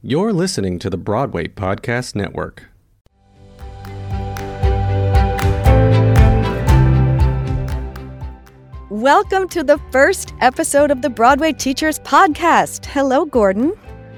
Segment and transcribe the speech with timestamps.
[0.00, 2.68] You're listening to the Broadway Podcast Network.
[8.90, 12.86] Welcome to the first episode of the Broadway Teachers Podcast.
[12.86, 13.72] Hello, Gordon.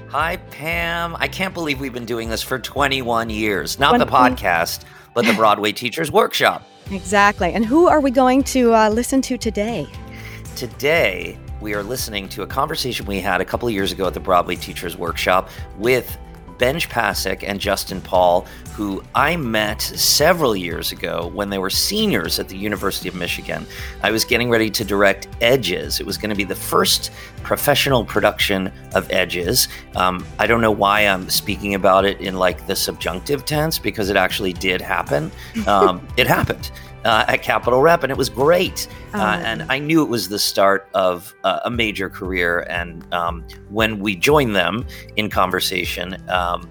[0.09, 1.15] Hi, Pam.
[1.17, 3.79] I can't believe we've been doing this for 21 years.
[3.79, 4.83] Not the podcast,
[5.15, 6.61] but the Broadway Teachers Workshop.
[6.91, 7.53] Exactly.
[7.53, 9.87] And who are we going to uh, listen to today?
[10.55, 14.13] Today, we are listening to a conversation we had a couple of years ago at
[14.13, 16.17] the Broadway Teachers Workshop with
[16.57, 22.37] Benj Pasek and Justin Paul, who I met several years ago when they were seniors
[22.37, 23.65] at the University of Michigan.
[24.03, 25.99] I was getting ready to direct Edges.
[25.99, 27.11] It was going to be the first
[27.41, 29.69] professional production of Edges.
[29.95, 34.11] Um, I don't know why I'm speaking about it in like the subjunctive tense because
[34.11, 35.31] it actually did happen.
[35.67, 36.71] Um, it happened
[37.05, 38.87] uh, at Capitol Rep, and it was great.
[39.13, 39.45] Uh, Oh.
[39.45, 42.65] and I knew it was the start of uh, a major career.
[42.69, 44.85] And um, when we joined them
[45.17, 46.67] in conversation, um,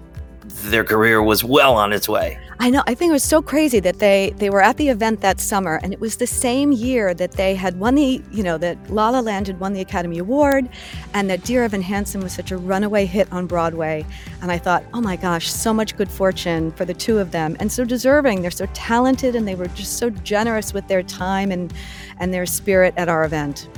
[0.69, 2.39] their career was well on its way.
[2.59, 2.83] I know.
[2.85, 5.79] I think it was so crazy that they they were at the event that summer,
[5.81, 9.09] and it was the same year that they had won the you know that La
[9.09, 10.69] La Land had won the Academy Award,
[11.15, 14.05] and that Dear Evan Hansen was such a runaway hit on Broadway.
[14.43, 17.57] And I thought, oh my gosh, so much good fortune for the two of them,
[17.59, 18.43] and so deserving.
[18.43, 21.73] They're so talented, and they were just so generous with their time and
[22.19, 23.69] and their spirit at our event.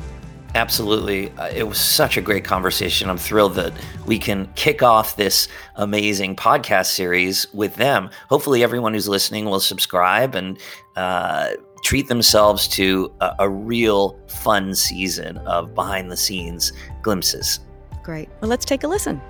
[0.55, 1.31] Absolutely.
[1.31, 3.09] Uh, it was such a great conversation.
[3.09, 3.73] I'm thrilled that
[4.05, 8.11] we can kick off this amazing podcast series with them.
[8.29, 10.59] Hopefully, everyone who's listening will subscribe and
[10.95, 17.59] uh, treat themselves to a, a real fun season of behind the scenes glimpses.
[18.03, 18.29] Great.
[18.39, 19.21] Well, let's take a listen.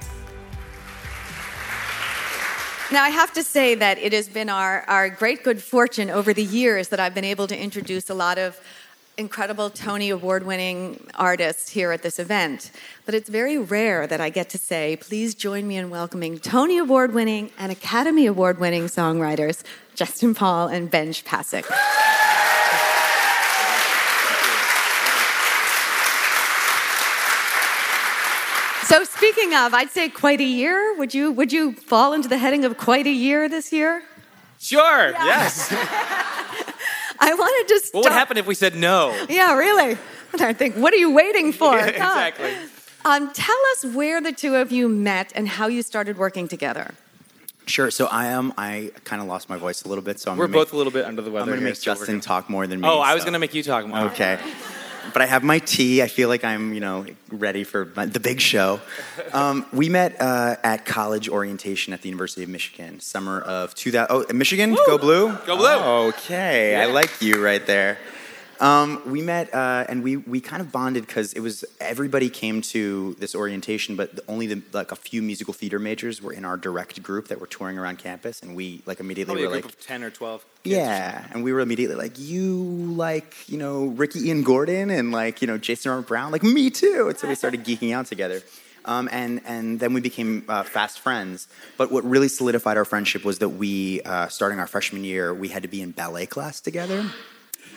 [2.92, 6.32] Now, I have to say that it has been our, our great good fortune over
[6.32, 8.60] the years that I've been able to introduce a lot of
[9.18, 12.70] incredible Tony Award winning artists here at this event.
[13.06, 16.78] But it's very rare that I get to say, please join me in welcoming Tony
[16.78, 19.62] Award winning and Academy Award winning songwriters
[19.94, 21.64] Justin Paul and Benj Pasek.
[28.84, 30.96] So speaking of, I'd say quite a year.
[30.96, 34.02] Would you would you fall into the heading of quite a year this year?
[34.60, 35.10] Sure.
[35.10, 35.74] Yes.
[37.18, 37.94] I want to just.
[37.94, 39.14] What would happen if we said no?
[39.28, 39.96] Yeah, really.
[40.32, 41.74] And I think, what are you waiting for?
[41.76, 42.52] Yeah, exactly.
[43.04, 46.92] Um, tell us where the two of you met and how you started working together.
[47.66, 47.90] Sure.
[47.90, 48.52] So I am.
[48.58, 50.18] I kind of lost my voice a little bit.
[50.18, 51.42] So I'm We're gonna both make, a little bit under the weather.
[51.44, 52.88] I'm going to make so Justin gonna- talk more than me.
[52.88, 54.00] Oh, I was so- going to make you talk more.
[54.10, 54.38] Okay.
[55.12, 56.02] But I have my tea.
[56.02, 58.80] I feel like I'm, you know, ready for my, the big show.
[59.32, 64.06] Um, we met uh, at college orientation at the University of Michigan, summer of 2000.
[64.10, 65.32] Oh, Michigan, go blue.
[65.46, 66.08] Go blue.
[66.08, 67.98] Okay, I like you right there.
[68.60, 72.62] Um, we met uh, and we we kind of bonded because it was everybody came
[72.62, 76.44] to this orientation, but the, only the, like a few musical theater majors were in
[76.44, 79.52] our direct group that were touring around campus, and we like immediately Probably a were
[79.54, 80.44] group like, of 10 or 12.
[80.64, 84.90] kids or yeah, and we were immediately like, you like, you know, Ricky Ian Gordon
[84.90, 87.06] and like, you know, Jason Robert Brown, like me too.
[87.08, 88.42] And so we started geeking out together.
[88.84, 91.48] Um, and, and then we became uh, fast friends.
[91.76, 95.48] But what really solidified our friendship was that we, uh, starting our freshman year, we
[95.48, 97.04] had to be in ballet class together.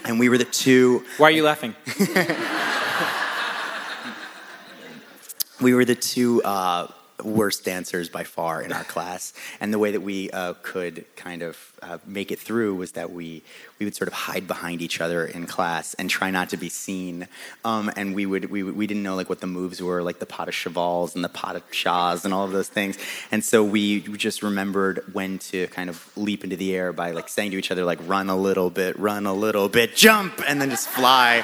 [0.05, 1.75] And we were the two, Why are you laughing?
[5.61, 6.87] we were the two uh,
[7.23, 9.33] worst dancers by far in our class.
[9.59, 13.11] And the way that we uh, could kind of uh, make it through was that
[13.11, 13.43] we
[13.79, 16.69] we would sort of hide behind each other in class and try not to be
[16.69, 17.27] seen.
[17.63, 20.25] Um, and we would we, we didn't know like what the moves were, like the
[20.25, 22.97] pas de chevals and the pas de chas and all of those things.
[23.31, 27.29] And so we just remembered when to kind of leap into the air by like
[27.29, 30.61] saying to each other like run a little bit, run a little bit, jump, and
[30.61, 31.43] then just fly.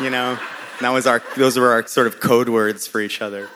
[0.00, 0.38] you know.
[0.80, 3.48] That was our; those were our sort of code words for each other.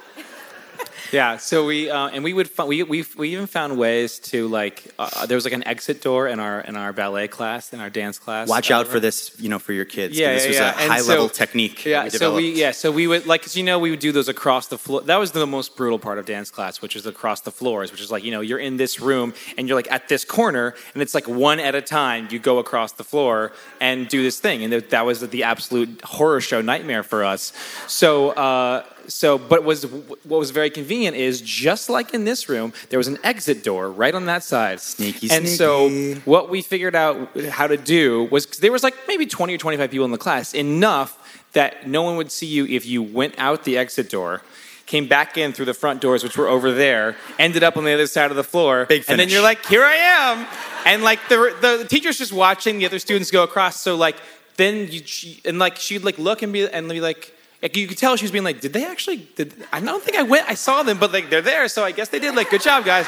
[1.12, 4.46] Yeah, so we uh, and we would fi- we we we even found ways to
[4.48, 7.80] like uh, there was like an exit door in our in our ballet class in
[7.80, 8.48] our dance class.
[8.48, 10.16] Watch Uh, out for this, you know, for your kids.
[10.18, 10.78] Yeah, this yeah, was yeah.
[10.78, 11.84] a And high level so- technique.
[11.84, 14.12] Yeah, we so we yeah, so we would like cause you know we would do
[14.12, 15.00] those across the floor.
[15.02, 18.00] That was the most brutal part of dance class, which is across the floors, which
[18.00, 21.02] is like you know you're in this room and you're like at this corner, and
[21.02, 22.28] it's like one at a time.
[22.30, 26.00] You go across the floor and do this thing, and that that was the absolute
[26.04, 27.52] horror show nightmare for us.
[27.88, 32.72] So uh, so, but was what was very convenient is just like in this room,
[32.88, 34.80] there was an exit door right on that side.
[34.80, 35.56] Sneaky, And sneaky.
[35.56, 37.16] so, what we figured out
[37.50, 40.18] how to do was there was like maybe twenty or twenty five people in the
[40.18, 41.16] class, enough
[41.52, 44.42] that no one would see you if you went out the exit door.
[44.86, 47.92] Came back in through the front doors, which were over there, ended up on the
[47.92, 50.46] other side of the floor, Big and then you're like, "Here I am,"
[50.84, 53.80] and like the the teacher's just watching the other students go across.
[53.80, 54.16] So like
[54.56, 55.00] then you
[55.44, 57.32] and like she'd like look and be and be like.
[57.62, 59.28] Like you could tell she was being like, did they actually?
[59.36, 60.48] Did I don't think I went.
[60.48, 62.34] I saw them, but like they're there, so I guess they did.
[62.34, 63.06] Like, good job, guys.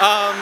[0.00, 0.36] Um,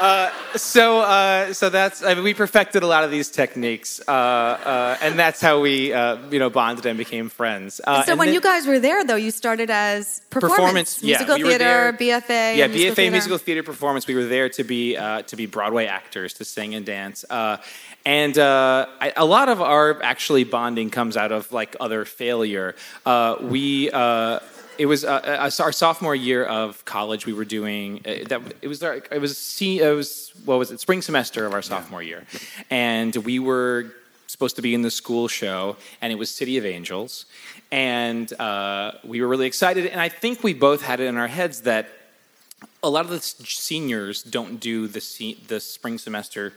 [0.00, 4.10] uh, so, uh, so that's I mean, we perfected a lot of these techniques, uh,
[4.10, 7.80] uh, and that's how we, uh, you know, bonded and became friends.
[7.84, 11.18] Uh, so when then- you guys were there, though, you started as performance, performance, yeah,
[11.18, 13.10] musical we theater, there- BFA, yeah, musical BFA theater.
[13.12, 14.06] musical theater performance.
[14.06, 17.56] We were there to be uh, to be Broadway actors to sing and dance, uh,
[18.04, 22.74] and uh, I, a lot of our actually bonding comes out of like other failure.
[23.04, 23.90] Uh, we.
[24.76, 27.26] Uh, it was uh, uh, our sophomore year of college.
[27.26, 28.42] We were doing uh, that.
[28.62, 31.62] It was our, it was see it was what was it spring semester of our
[31.62, 32.24] sophomore year,
[32.70, 33.92] and we were
[34.26, 37.26] supposed to be in the school show, and it was City of Angels,
[37.70, 39.86] and uh, we were really excited.
[39.86, 41.88] And I think we both had it in our heads that
[42.82, 46.52] a lot of the seniors don't do the se- the spring semester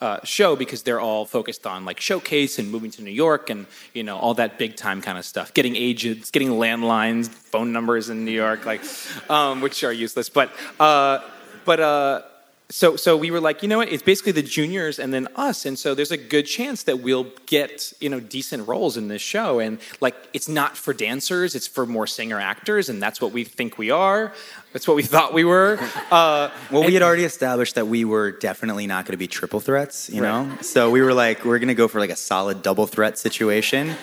[0.00, 3.66] uh, show because they're all focused on like showcase and moving to New York and
[3.92, 8.10] you know all that big time kind of stuff, getting agents, getting landlines, phone numbers
[8.10, 8.82] in New York, like
[9.30, 10.28] um, which are useless.
[10.28, 11.20] But uh,
[11.64, 12.22] but uh,
[12.70, 13.88] so so we were like, you know what?
[13.92, 17.26] It's basically the juniors and then us, and so there's a good chance that we'll
[17.46, 19.58] get you know decent roles in this show.
[19.60, 23.44] And like, it's not for dancers; it's for more singer actors, and that's what we
[23.44, 24.32] think we are.
[24.72, 25.78] That's what we thought we were.
[26.10, 29.60] Uh, Well, we had already established that we were definitely not going to be triple
[29.60, 30.46] threats, you Right.
[30.48, 30.56] know.
[30.62, 33.94] So we were like, we're going to go for like a solid double threat situation.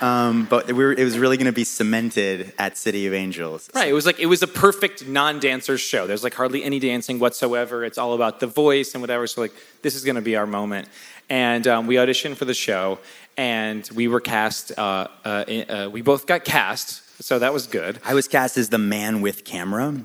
[0.00, 3.68] Um, but we were, it was really going to be cemented at City of Angels.
[3.74, 3.88] Right.
[3.88, 6.06] It was like it was a perfect non-dancers show.
[6.06, 7.84] There's like hardly any dancing whatsoever.
[7.84, 9.26] It's all about the voice and whatever.
[9.26, 9.52] So like
[9.82, 10.88] this is going to be our moment.
[11.28, 12.98] And um, we auditioned for the show,
[13.36, 14.72] and we were cast.
[14.78, 17.98] Uh, uh, uh, we both got cast, so that was good.
[18.04, 19.94] I was cast as the man with camera.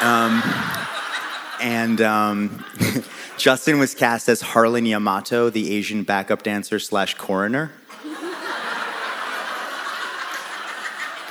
[0.00, 0.40] Um,
[1.60, 2.64] and um,
[3.36, 7.72] Justin was cast as Harlan Yamato, the Asian backup dancer slash coroner.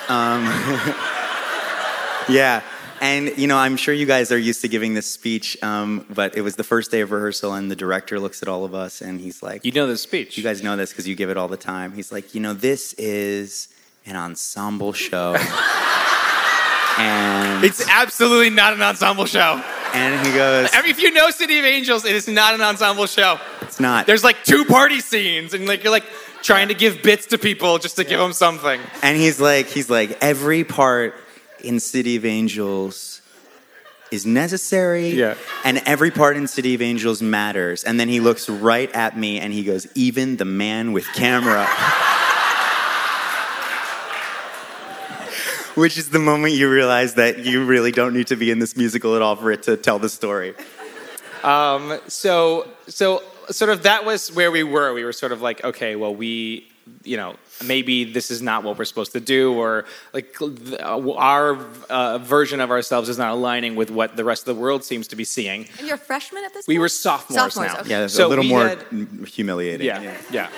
[0.09, 0.43] Um,
[2.29, 2.61] yeah.
[2.99, 6.35] And, you know, I'm sure you guys are used to giving this speech, um, but
[6.35, 9.01] it was the first day of rehearsal, and the director looks at all of us
[9.01, 10.35] and he's like, You know the speech.
[10.37, 11.93] you guys know this because you give it all the time.
[11.93, 13.67] He's like, you know, this is
[14.07, 15.35] an ensemble show.
[16.97, 19.63] and, It's absolutely not an ensemble show.
[19.93, 22.61] And he goes, I mean, if you know City of Angels, it is not an
[22.61, 23.39] ensemble show.
[23.61, 24.07] it's not.
[24.07, 26.05] There's like two party scenes, and like you're like
[26.43, 28.79] trying to give bits to people just to give them something.
[29.01, 31.15] And he's like, he's like, every part
[31.63, 33.21] in City of Angels
[34.11, 35.09] is necessary.
[35.09, 35.35] Yeah.
[35.65, 37.83] And every part in City of Angels matters.
[37.83, 41.67] And then he looks right at me and he goes, even the man with camera.
[45.77, 48.75] Which is the moment you realize that you really don't need to be in this
[48.75, 50.55] musical at all for it to tell the story.
[52.07, 55.95] so so sort of that was where we were we were sort of like okay
[55.95, 56.67] well we
[57.03, 57.35] you know
[57.65, 61.57] maybe this is not what we're supposed to do or like th- our
[61.89, 65.07] uh, version of ourselves is not aligning with what the rest of the world seems
[65.07, 66.81] to be seeing And you're freshmen at this we point?
[66.81, 67.89] were sophomores, Sophomores, now okay.
[67.89, 68.85] Yeah, that's So a little more had-
[69.27, 69.85] humiliating.
[69.87, 70.49] yeah, yeah.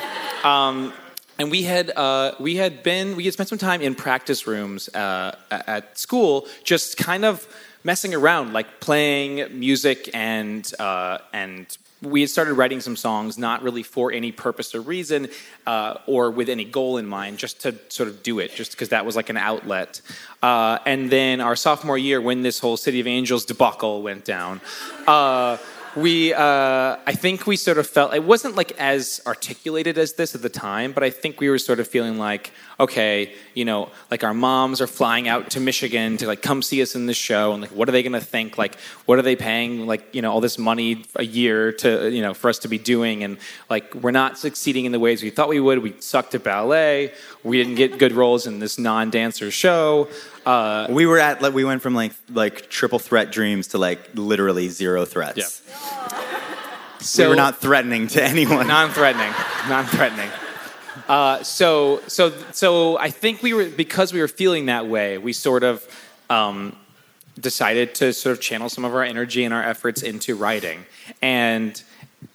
[0.44, 0.94] Um,
[1.40, 4.90] and we had uh, we had been we had spent some time in practice rooms
[4.90, 7.48] uh, at school, just kind of
[7.84, 13.62] messing around, like playing music and uh, and we had started writing some songs, not
[13.62, 15.28] really for any purpose or reason,
[15.68, 18.90] uh, or with any goal in mind, just to sort of do it, just because
[18.90, 20.02] that was like an outlet.
[20.42, 24.62] Uh, and then our sophomore year, when this whole City of Angels debacle went down.
[25.96, 30.36] We uh, i think we sort of felt it wasn't like as articulated as this
[30.36, 33.90] at the time but i think we were sort of feeling like okay you know
[34.10, 37.18] like our moms are flying out to michigan to like come see us in this
[37.18, 38.58] show and like what are they going to think?
[38.58, 42.22] Like what are they paying like you know all this money a year to you
[42.22, 43.24] know for us to be doing?
[43.24, 43.38] And
[43.70, 45.80] like we're not succeeding in the ways we thought we would.
[45.80, 47.14] We sucked at ballet.
[47.44, 50.08] We didn't get good roles in this non-dancer show.
[50.46, 54.00] Uh, We were at like we went from like like triple threat dreams to like
[54.16, 55.62] literally zero threats.
[55.68, 56.20] Yeah.
[57.00, 58.68] we so were not threatening to anyone.
[58.68, 59.34] non-threatening.
[59.68, 60.30] Non-threatening
[61.10, 65.34] uh, so so so i think we were because we were feeling that way we
[65.34, 65.86] sort of
[66.30, 66.76] um,
[67.40, 70.86] decided to sort of channel some of our energy and our efforts into writing
[71.22, 71.84] and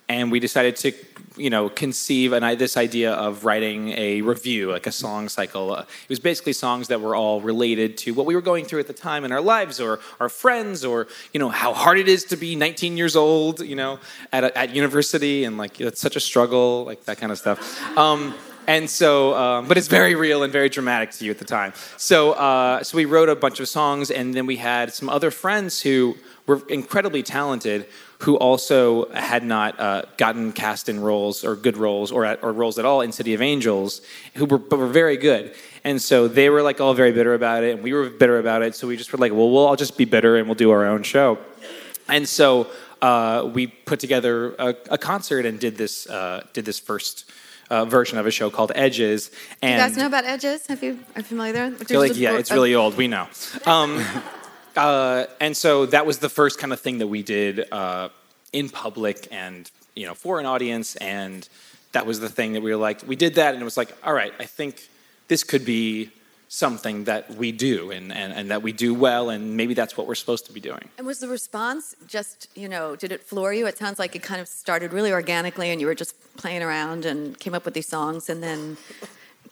[0.08, 0.92] and we decided to
[1.36, 5.74] you know, conceive and this idea of writing a revue, like a song cycle.
[5.74, 8.86] It was basically songs that were all related to what we were going through at
[8.86, 12.24] the time in our lives, or our friends, or you know, how hard it is
[12.26, 13.98] to be 19 years old, you know,
[14.32, 17.98] at, a, at university, and like it's such a struggle, like that kind of stuff.
[17.98, 18.34] Um,
[18.66, 21.73] and so, um, but it's very real and very dramatic to you at the time.
[21.97, 25.30] So, uh, so we wrote a bunch of songs, and then we had some other
[25.30, 26.16] friends who
[26.47, 27.87] were incredibly talented
[28.25, 32.52] who also had not uh, gotten cast in roles or good roles or, at, or
[32.52, 34.00] roles at all in City of Angels,
[34.35, 35.54] who were, but were very good.
[35.85, 38.62] And so they were like all very bitter about it, and we were bitter about
[38.62, 38.75] it.
[38.75, 40.87] So we just were like, well, we'll all just be bitter and we'll do our
[40.87, 41.38] own show.
[42.09, 42.68] And so
[43.02, 47.30] uh, we put together a, a, concert and did this uh, did this first.
[47.71, 49.30] Uh, version of a show called Edges.
[49.62, 50.66] And you guys know about Edges?
[50.66, 51.71] Have you are you familiar?
[51.90, 52.97] Like, yeah, it's really old.
[52.97, 53.26] We know.
[53.66, 54.04] Um,
[54.76, 58.09] uh, and so that was the first kind of thing that we did uh,
[58.52, 61.49] in public and you know for an audience, and
[61.92, 63.92] that was the thing that we were like, we did that, and it was like,
[64.04, 64.88] all right, I think
[65.28, 66.11] this could be
[66.54, 70.06] something that we do and, and, and that we do well and maybe that's what
[70.06, 70.88] we're supposed to be doing.
[70.99, 73.66] And was the response just you know did it floor you?
[73.66, 77.04] It sounds like it kind of started really organically and you were just playing around
[77.04, 78.76] and came up with these songs and then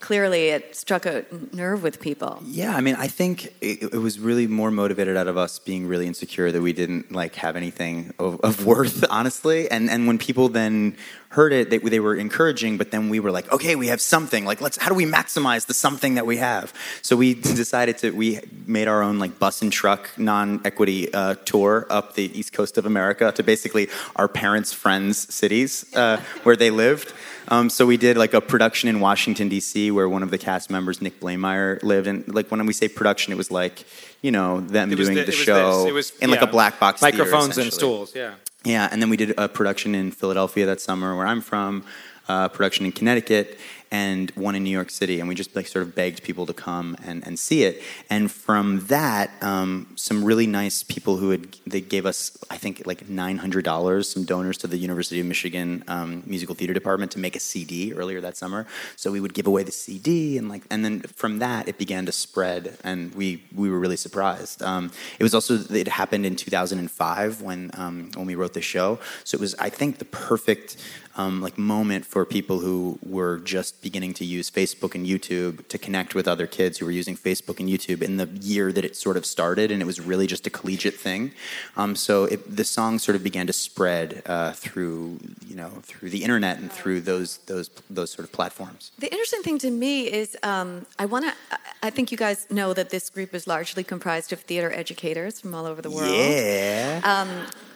[0.03, 2.43] clearly it struck a nerve with people.
[2.45, 5.87] Yeah, I mean, I think it, it, was really more motivated out of us being
[5.87, 9.71] really insecure that we didn't like have anything of, of worth, honestly.
[9.71, 10.97] And and when people then
[11.29, 14.45] heard it, they, they were encouraging, but then we were like, okay, we have something.
[14.45, 16.75] Like, let's how do we maximize the something that we have?
[17.01, 21.87] So we decided to we made our own like bus and truck non-equity uh, tour
[21.89, 26.71] up the east coast of America to basically our parents' friends' cities uh, where they
[26.71, 27.15] lived.
[27.49, 29.91] Um, so we did like a production in Washington D.C.
[29.91, 32.07] where one of the cast members, Nick Blaemire, lived.
[32.07, 33.85] And like when we say production, it was like
[34.23, 37.55] you know them doing the, the show was, in yeah, like a black box, microphones
[37.55, 38.15] theater, and stools.
[38.15, 38.35] Yeah.
[38.65, 41.85] Yeah, and then we did a production in Philadelphia that summer, where I'm from.
[42.29, 43.59] Uh, production in Connecticut,
[43.93, 46.55] and one in New York City, and we just like sort of begged people to
[46.55, 47.83] come and, and see it.
[48.09, 52.87] And from that, um, some really nice people who had they gave us, I think,
[52.87, 57.13] like nine hundred dollars, some donors to the University of Michigan um, Musical Theater Department
[57.13, 58.67] to make a CD earlier that summer.
[58.97, 62.07] So we would give away the CD, and like, and then from that it began
[62.07, 64.63] to spread, and we we were really surprised.
[64.63, 68.37] Um, it was also it happened in two thousand and five when um, when we
[68.37, 70.79] wrote the show, so it was I think the perfect
[71.17, 75.79] um, like moment for people who were just beginning to use Facebook and YouTube to
[75.79, 78.97] connect with other kids who were using Facebook and YouTube in the year that it
[78.97, 81.33] sort of started, and it was really just a collegiate thing.
[81.77, 86.11] Um, so it, the song sort of began to spread uh, through you know through
[86.11, 88.93] the internet and through those those those sort of platforms.
[88.99, 91.59] The interesting thing to me is um, I want to.
[91.83, 95.55] I think you guys know that this group is largely comprised of theater educators from
[95.55, 96.15] all over the world.
[96.15, 97.01] Yeah.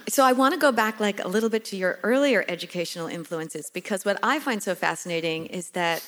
[0.08, 3.70] So I want to go back like a little bit to your earlier educational influences
[3.70, 6.02] because what I find so fascinating is that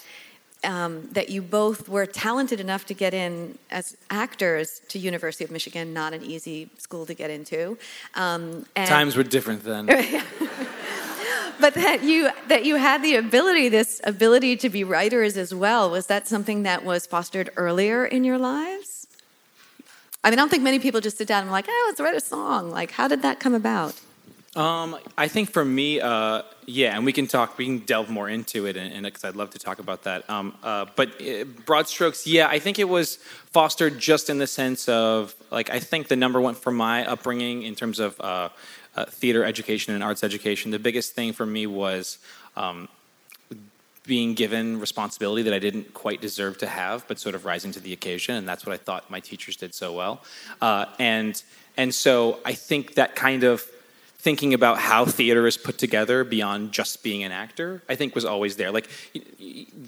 [0.64, 5.50] um, that you both were talented enough to get in as actors to University of
[5.50, 7.78] Michigan, not an easy school to get into.
[8.14, 9.87] Um, Times were different then.
[11.61, 15.90] but that you that you had the ability, this ability to be writers as well.
[15.90, 18.88] Was that something that was fostered earlier in your lives?
[20.29, 22.15] I mean, I don't think many people just sit down and like, oh, let's write
[22.15, 22.71] a song.
[22.71, 23.99] Like, how did that come about?
[24.55, 28.29] Um, I think for me, uh, yeah, and we can talk, we can delve more
[28.29, 30.29] into it, and because I'd love to talk about that.
[30.29, 33.17] Um, uh, but uh, broad strokes, yeah, I think it was
[33.53, 37.63] fostered just in the sense of, like, I think the number one for my upbringing
[37.63, 38.51] in terms of uh,
[38.97, 42.19] uh theater education and arts education, the biggest thing for me was
[42.55, 42.87] um,
[44.09, 47.81] being given responsibility that I didn't quite deserve to have, but sort of rising to
[47.81, 50.25] the occasion, and that's what I thought my teachers did so well.
[50.61, 51.41] Uh, and
[51.77, 53.65] and so I think that kind of
[54.19, 58.25] thinking about how theater is put together beyond just being an actor i think was
[58.25, 58.71] always there.
[58.71, 58.89] Like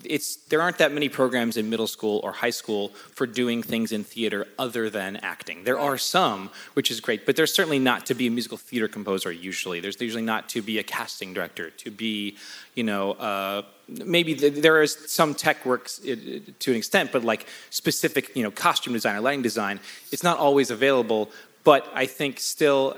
[0.05, 3.93] it's there aren't that many programs in middle school or high school for doing things
[3.93, 5.65] in theater other than acting.
[5.65, 8.89] There are some which is great but there's certainly not to be a musical theater
[8.89, 9.81] composer usually.
[9.81, 12.37] There's usually not to be a casting director to be
[12.75, 18.35] you know uh, maybe there is some tech works to an extent but like specific
[18.37, 19.81] you know costume design or lighting design
[20.13, 21.31] it's not always available
[21.65, 22.97] but i think still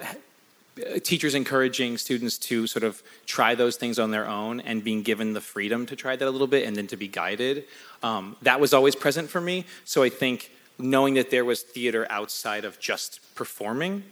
[1.02, 5.32] teachers encouraging students to sort of try those things on their own and being given
[5.32, 7.64] the freedom to try that a little bit and then to be guided.
[8.02, 9.64] Um, that was always present for me.
[9.84, 14.02] So i think knowing that there was theater outside of just performing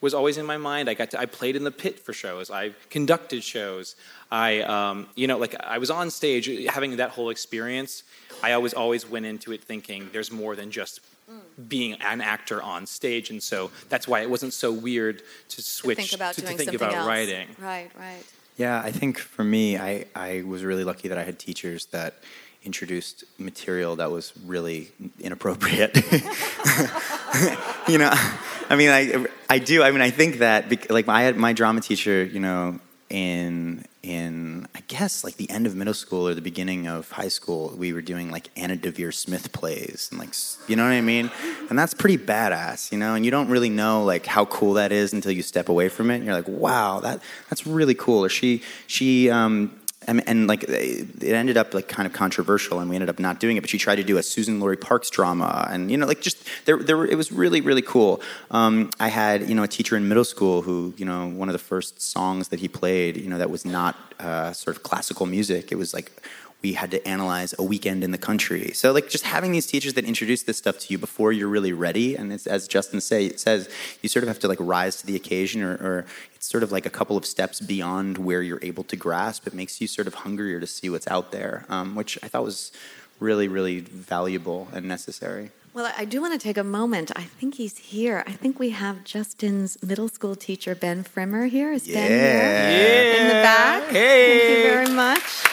[0.00, 0.88] was always in my mind.
[0.88, 2.50] I got to, i played in the pit for shows.
[2.50, 3.96] I conducted shows.
[4.30, 8.02] I um, you know like i was on stage having that whole experience.
[8.42, 11.00] I always always went into it thinking there's more than just
[11.30, 11.68] Mm.
[11.68, 15.98] being an actor on stage, and so that's why it wasn't so weird to switch
[15.98, 17.46] to think about, to, to think about writing.
[17.60, 18.24] Right, right.
[18.56, 22.14] Yeah, I think for me, I, I was really lucky that I had teachers that
[22.64, 25.94] introduced material that was really inappropriate.
[27.88, 28.10] you know,
[28.68, 29.82] I mean, I, I do.
[29.82, 34.66] I mean, I think that like I had my drama teacher, you know, in in
[34.74, 37.92] I guess like the end of middle school or the beginning of high school, we
[37.92, 40.30] were doing like Anna Deavere Smith plays and like
[40.68, 41.30] you know what I mean,
[41.68, 43.14] and that's pretty badass, you know.
[43.14, 46.10] And you don't really know like how cool that is until you step away from
[46.10, 46.16] it.
[46.16, 48.24] And you're like, wow, that that's really cool.
[48.24, 49.79] Or she she um,
[50.10, 53.38] and, and, like it ended up like kind of controversial and we ended up not
[53.38, 56.20] doing it but she tried to do a Suzan-Lori Parks drama and you know like
[56.20, 58.20] just there, there it was really really cool.
[58.50, 61.52] Um, i had you know a teacher in middle school who you know one of
[61.52, 65.26] the first songs that he played you know that was not uh, sort of classical
[65.26, 66.10] music it was like
[66.62, 68.72] we had to analyze a weekend in the country.
[68.72, 71.72] So like just having these teachers that introduce this stuff to you before you're really
[71.72, 73.68] ready, and as Justin say, says,
[74.02, 76.72] you sort of have to like rise to the occasion, or, or, it's sort of
[76.72, 79.46] like a couple of steps beyond where you're able to grasp.
[79.46, 82.44] It makes you sort of hungrier to see what's out there, um, which I thought
[82.44, 82.72] was
[83.18, 85.50] really, really valuable and necessary.
[85.72, 87.12] Well, I do want to take a moment.
[87.14, 88.24] I think he's here.
[88.26, 91.72] I think we have Justin's middle school teacher, Ben Frimmer, here.
[91.72, 91.94] Is yeah.
[91.94, 92.18] Ben here?
[92.18, 93.20] Yeah.
[93.20, 93.90] In the back.
[93.90, 94.38] Hey.
[94.38, 95.49] Thank you very much.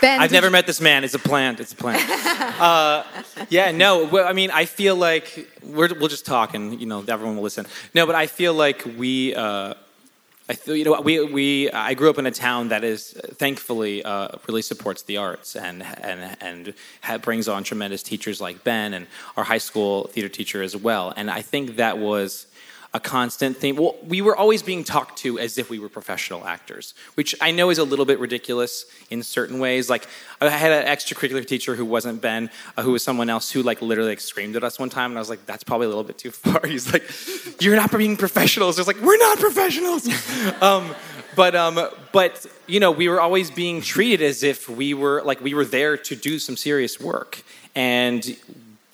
[0.00, 1.04] Ben, I've never you- met this man.
[1.04, 1.60] It's a plant.
[1.60, 2.08] It's a plant.
[2.60, 3.04] uh,
[3.48, 4.04] yeah, no.
[4.06, 7.42] well, I mean, I feel like we're, we'll just talk, and you know, everyone will
[7.42, 7.66] listen.
[7.94, 9.34] No, but I feel like we.
[9.34, 9.74] Uh,
[10.50, 14.02] I feel you know we we I grew up in a town that is thankfully
[14.02, 18.94] uh, really supports the arts and and and ha- brings on tremendous teachers like Ben
[18.94, 21.12] and our high school theater teacher as well.
[21.14, 22.46] And I think that was
[22.94, 23.76] a constant thing.
[23.76, 27.50] Well, we were always being talked to as if we were professional actors, which I
[27.50, 29.90] know is a little bit ridiculous in certain ways.
[29.90, 30.06] Like
[30.40, 33.82] I had an extracurricular teacher who wasn't Ben, uh, who was someone else who like
[33.82, 36.04] literally like screamed at us one time, and I was like, "That's probably a little
[36.04, 37.04] bit too far." He's like,
[37.60, 40.08] "You're not being professionals." It's like we're not professionals.
[40.62, 40.94] um,
[41.36, 41.78] but um,
[42.12, 45.66] but you know, we were always being treated as if we were like we were
[45.66, 47.42] there to do some serious work,
[47.74, 48.34] and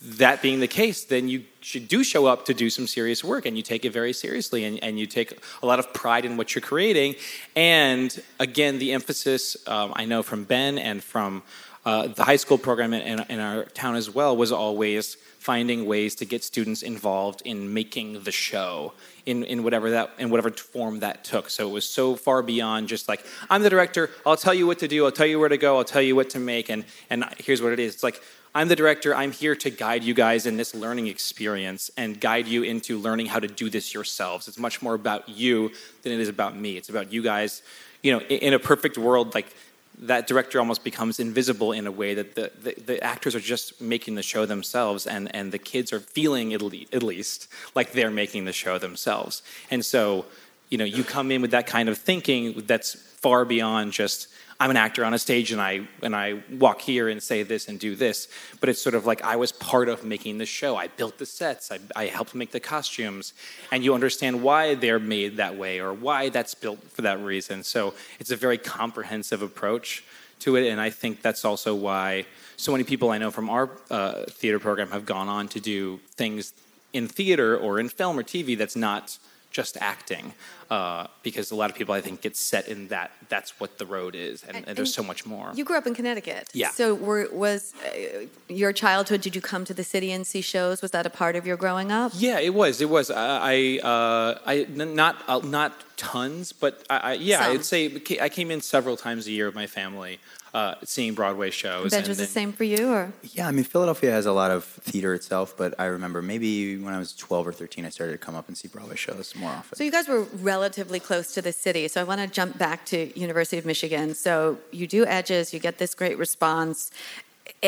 [0.04, 3.46] that being the case, then you should do show up to do some serious work
[3.46, 6.36] and you take it very seriously and, and you take a lot of pride in
[6.36, 7.14] what you're creating.
[7.56, 11.42] And again, the emphasis um, I know from Ben and from
[11.86, 16.14] uh, the high school program in, in our town as well was always finding ways
[16.14, 18.94] to get students involved in making the show
[19.26, 21.50] in, in whatever that in whatever form that took.
[21.50, 24.10] So it was so far beyond just like I'm the director.
[24.24, 25.04] I'll tell you what to do.
[25.04, 25.76] I'll tell you where to go.
[25.76, 26.70] I'll tell you what to make.
[26.70, 27.94] And and here's what it is.
[27.94, 28.22] It's like
[28.56, 29.14] I'm the director.
[29.14, 33.26] I'm here to guide you guys in this learning experience and guide you into learning
[33.26, 34.46] how to do this yourselves.
[34.46, 36.76] It's much more about you than it is about me.
[36.76, 37.62] It's about you guys.
[38.02, 39.52] You know, in, a perfect world, like
[39.98, 43.80] that director almost becomes invisible in a way that the, the, the, actors are just
[43.80, 46.62] making the show themselves and, and the kids are feeling at
[47.02, 50.26] least like they're making the show themselves and so
[50.68, 54.26] you know you come in with that kind of thinking that's far beyond just
[54.60, 57.68] i'm an actor on a stage and i and i walk here and say this
[57.68, 58.28] and do this
[58.60, 60.76] but it's sort of like i was part of making the show.
[60.76, 61.70] I built the sets.
[61.72, 63.32] I, I helped make the costumes.
[63.72, 67.62] And you understand why they're made that way or why that's built for that reason.
[67.62, 70.04] So it's a very comprehensive approach
[70.40, 70.68] to it.
[70.70, 74.58] And i think that's also why so many people i know from our uh, theater
[74.58, 76.52] program have gone on to do things
[76.92, 79.18] in theater or in film or tv that's not
[79.50, 80.34] just acting
[80.70, 83.86] uh, because a lot of people I think get set in that that's what the
[83.86, 85.52] road is and, and, and there's so much more.
[85.54, 86.48] You grew up in Connecticut.
[86.52, 86.70] Yeah.
[86.70, 89.20] So were, was uh, your childhood?
[89.20, 90.82] Did you come to the city and see shows?
[90.82, 92.12] Was that a part of your growing up?
[92.14, 92.80] Yeah, it was.
[92.80, 93.10] It was.
[93.10, 97.52] I, I, uh, I n- not uh, not tons, but I, I yeah, Some.
[97.52, 100.18] I'd say I came in several times a year with my family.
[100.52, 101.90] Uh, seeing Broadway shows.
[101.90, 104.52] Benj and was the same for you, or Yeah, I mean, Philadelphia has a lot
[104.52, 108.12] of theater itself, but I remember maybe when I was 12 or 13, I started
[108.12, 109.76] to come up and see Broadway shows more often.
[109.76, 110.22] so you guys were
[110.58, 111.84] relatively close to the city.
[111.88, 114.06] So I want to jump back to University of Michigan.
[114.14, 114.32] So
[114.80, 116.78] you do Edges, you get this great response.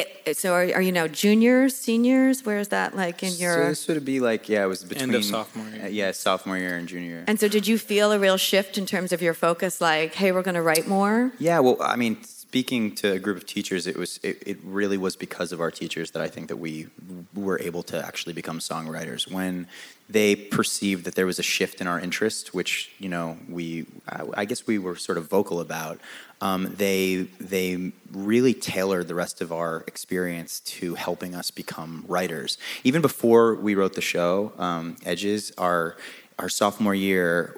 [0.01, 2.37] It, it- so are, are you now juniors, seniors?
[2.47, 3.55] Where is that like in your?
[3.55, 3.69] So your?
[3.71, 5.85] this would be like, yeah, it was between of sophomore year.
[5.87, 7.25] uh, yeah, sophomore year and junior year.
[7.27, 9.81] and so did you feel a real shift in terms of your focus?
[9.81, 11.33] Like, hey, we're going to write more.
[11.49, 12.15] Yeah, well, I mean,
[12.49, 15.71] speaking to a group of teachers, it was it, it really was because of our
[15.71, 16.87] teachers that I think that we
[17.35, 19.67] were able to actually become songwriters when
[20.09, 24.23] they perceived that there was a shift in our interest, which you know we I,
[24.35, 25.99] I guess we were sort of vocal about.
[26.41, 32.59] Um, they they really tailored the rest of our experience to helping us become writers.
[32.85, 35.97] Even before we wrote the show, um, Edges, our
[36.39, 37.57] our sophomore year,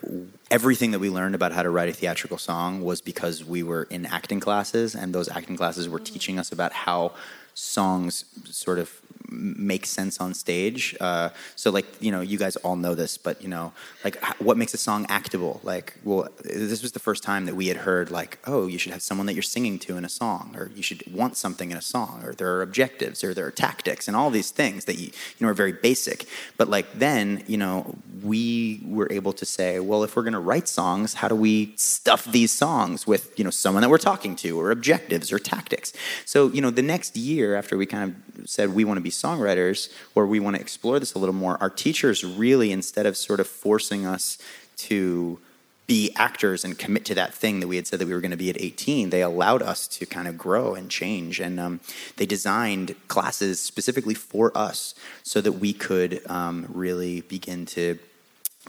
[0.51, 3.85] everything that we learned about how to write a theatrical song was because we were
[3.85, 6.05] in acting classes, and those acting classes were mm.
[6.05, 7.13] teaching us about how
[7.55, 9.01] songs sort of
[9.39, 10.97] make sense on stage.
[11.01, 13.73] Uh, so like you know, you guys all know this, but you know,
[14.05, 15.61] like what makes a song actable?
[15.63, 18.93] Like, well, this was the first time that we had heard like, oh, you should
[18.93, 21.77] have someone that you're singing to in a song, or you should want something in
[21.77, 24.97] a song, or there are objectives, or there are tactics, and all these things that
[24.97, 26.27] you you know are very basic.
[26.57, 30.41] But like then, you know, we were able to say, well, if we're going to
[30.41, 34.37] write songs, how do we stuff these songs with you know someone that we're talking
[34.37, 35.93] to, or objectives, or tactics?
[36.25, 38.05] So you know, the next year after we kind
[38.37, 41.35] of said we want to be songwriters where we want to explore this a little
[41.35, 44.39] more, our teachers really, instead of sort of forcing us
[44.77, 45.39] to
[45.87, 48.31] be actors and commit to that thing that we had said that we were going
[48.31, 51.41] to be at 18, they allowed us to kind of grow and change.
[51.41, 51.81] And um,
[52.17, 57.99] they designed classes specifically for us so that we could um, really begin to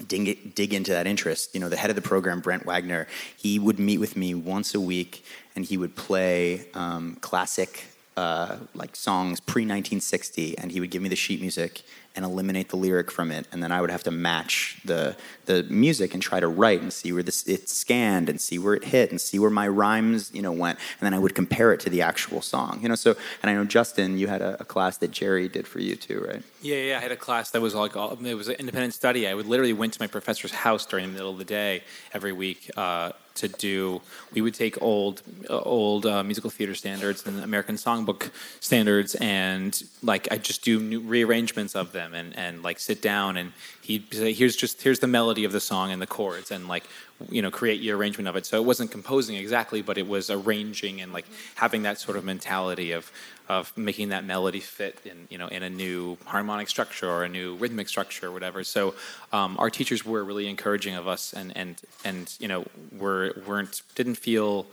[0.07, 1.53] dig, dig into that interest.
[1.53, 4.73] You know, the head of the program, Brent Wagner, he would meet with me once
[4.73, 5.25] a week
[5.57, 7.85] and he would play um, classic
[8.19, 11.84] uh, like songs pre 1960, and he would give me the sheet music
[12.17, 15.63] and eliminate the lyric from it, and then I would have to match the the
[15.69, 18.84] music and try to write and see where this it scanned and see where it
[18.84, 21.79] hit and see where my rhymes you know went, and then I would compare it
[21.82, 22.79] to the actual song.
[22.82, 25.65] You know, so and I know Justin, you had a, a class that Jerry did
[25.65, 26.43] for you too, right?
[26.62, 26.97] Yeah, yeah.
[26.97, 29.29] I had a class that was like all, it was an independent study.
[29.29, 32.34] I would literally went to my professor's house during the middle of the day every
[32.34, 34.02] week uh, to do.
[34.34, 39.82] We would take old, uh, old uh, musical theater standards and American songbook standards, and
[40.02, 43.54] like I just do new rearrangements of them, and and like sit down and
[43.89, 46.84] he'd say, "Here's just here's the melody of the song and the chords," and like
[47.30, 48.45] you know create your arrangement of it.
[48.45, 51.25] So it wasn't composing exactly, but it was arranging and like
[51.56, 53.12] having that sort of mentality of
[53.49, 57.30] of making that melody fit in you know in a new harmonic structure or a
[57.30, 58.63] new rhythmic structure or whatever.
[58.63, 58.93] So
[59.34, 63.82] um, our teachers were really encouraging of us and and and you know were weren't
[63.95, 64.67] didn't feel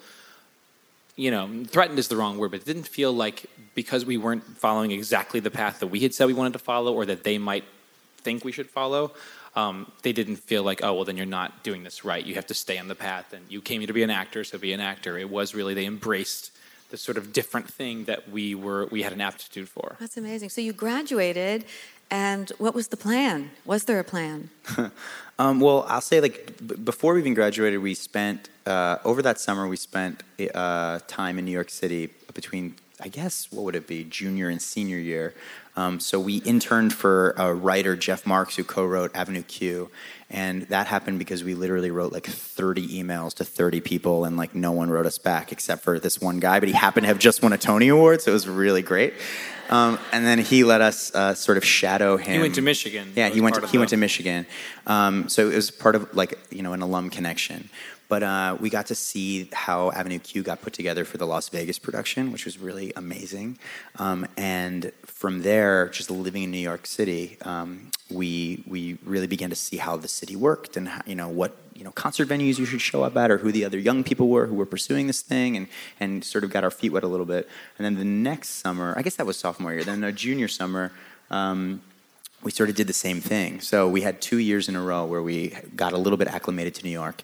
[1.16, 4.44] you know threatened is the wrong word, but it didn't feel like because we weren't
[4.58, 7.38] following exactly the path that we had said we wanted to follow or that they
[7.38, 7.64] might
[8.26, 9.12] think we should follow.
[9.54, 12.24] Um, they didn't feel like, oh, well, then you're not doing this right.
[12.28, 14.42] You have to stay on the path, and you came here to be an actor,
[14.44, 15.16] so be an actor.
[15.16, 16.50] It was really they embraced
[16.90, 19.96] the sort of different thing that we were we had an aptitude for.
[20.00, 20.48] That's amazing.
[20.50, 21.64] So you graduated,
[22.10, 23.50] and what was the plan?
[23.64, 24.50] Was there a plan?
[25.38, 26.36] Um, well, I'll say like
[26.66, 30.22] b- before we even graduated, we spent uh, over that summer we spent
[30.54, 34.60] uh, time in New York City between I guess what would it be junior and
[34.60, 35.34] senior year.
[35.76, 39.90] Um, so we interned for a writer Jeff Marx who co-wrote Avenue Q,
[40.30, 44.54] and that happened because we literally wrote like 30 emails to 30 people, and like
[44.54, 47.18] no one wrote us back except for this one guy, but he happened to have
[47.18, 49.12] just won a Tony Award, so it was really great.
[49.68, 52.34] Um, and then he let us uh, sort of shadow him.
[52.34, 53.12] He went to Michigan.
[53.14, 53.56] Yeah, he went.
[53.56, 54.46] To, he went to Michigan,
[54.86, 57.68] um, so it was part of like you know an alum connection.
[58.08, 61.48] But uh, we got to see how Avenue Q got put together for the Las
[61.48, 63.58] Vegas production, which was really amazing.
[63.98, 69.50] Um, and from there, just living in New York City, um, we we really began
[69.50, 72.58] to see how the city worked and how, you know what you know concert venues
[72.58, 75.08] you should show up at, or who the other young people were who were pursuing
[75.08, 75.66] this thing, and
[75.98, 77.48] and sort of got our feet wet a little bit.
[77.78, 79.84] And then the next summer, I guess that was sophomore year.
[79.84, 80.92] Then a junior summer.
[81.30, 81.82] Um,
[82.42, 83.60] we sort of did the same thing.
[83.60, 86.76] So we had two years in a row where we got a little bit acclimated
[86.76, 87.22] to New York.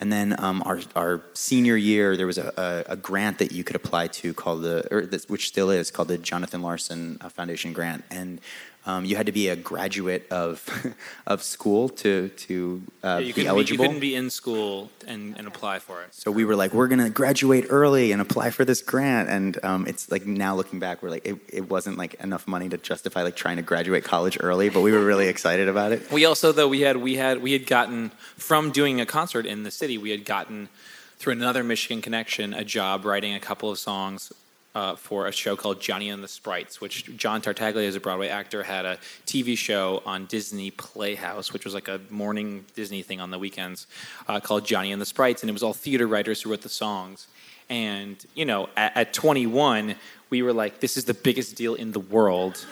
[0.00, 3.64] And then um, our, our senior year, there was a, a, a grant that you
[3.64, 7.28] could apply to called the, or this, which still is, called the Jonathan Larson uh,
[7.28, 8.04] Foundation Grant.
[8.10, 8.40] And
[8.88, 10.66] um, you had to be a graduate of,
[11.26, 13.84] of school to, to uh, Yeah, you, be couldn't be, eligible.
[13.84, 16.14] you couldn't be in school and, and apply for it.
[16.14, 19.86] So we were like, we're gonna graduate early and apply for this grant, and um,
[19.86, 23.22] it's like now looking back, we're like, it, it wasn't like enough money to justify
[23.22, 26.10] like trying to graduate college early, but we were really excited about it.
[26.10, 29.64] We also though we had we had we had gotten from doing a concert in
[29.64, 30.70] the city we had gotten
[31.18, 34.32] through another Michigan connection a job writing a couple of songs
[34.78, 38.28] uh, for a show called Johnny and the Sprites, which John Tartaglia, as a Broadway
[38.28, 43.20] actor, had a TV show on Disney Playhouse, which was like a morning Disney thing
[43.20, 43.88] on the weekends
[44.28, 46.68] uh, called Johnny and the Sprites, and it was all theater writers who wrote the
[46.68, 47.26] songs.
[47.68, 49.96] And you know, at, at 21,
[50.30, 52.64] we were like, "This is the biggest deal in the world."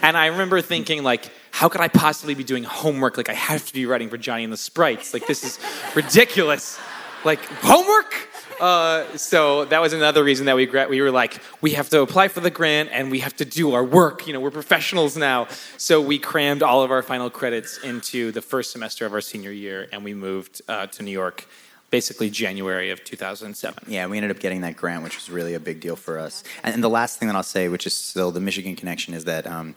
[0.00, 3.16] And I remember thinking, like, how could I possibly be doing homework?
[3.16, 5.12] Like, I have to be writing for Johnny and the Sprites.
[5.12, 5.58] Like, this is
[5.96, 6.78] ridiculous.
[7.24, 8.14] Like, homework?
[8.60, 12.28] Uh, so that was another reason that we we were like, we have to apply
[12.28, 14.26] for the grant and we have to do our work.
[14.26, 15.48] You know, we're professionals now.
[15.76, 19.52] So we crammed all of our final credits into the first semester of our senior
[19.52, 21.46] year, and we moved uh, to New York,
[21.90, 23.84] basically January of 2007.
[23.86, 26.44] Yeah, we ended up getting that grant, which was really a big deal for us.
[26.62, 29.24] And, and the last thing that I'll say, which is still the Michigan connection, is
[29.24, 29.74] that um,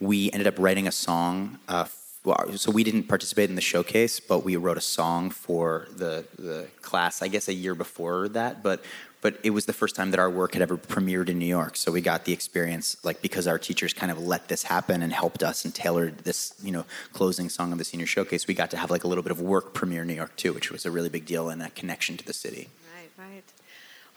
[0.00, 1.58] we ended up writing a song.
[1.68, 1.86] Uh,
[2.28, 6.24] well, so we didn't participate in the showcase, but we wrote a song for the
[6.38, 7.22] the class.
[7.22, 8.84] I guess a year before that, but
[9.20, 11.74] but it was the first time that our work had ever premiered in New York.
[11.76, 15.12] So we got the experience, like because our teachers kind of let this happen and
[15.12, 18.46] helped us and tailored this, you know, closing song of the senior showcase.
[18.46, 20.70] We got to have like a little bit of work premiere New York too, which
[20.70, 22.68] was a really big deal and a connection to the city.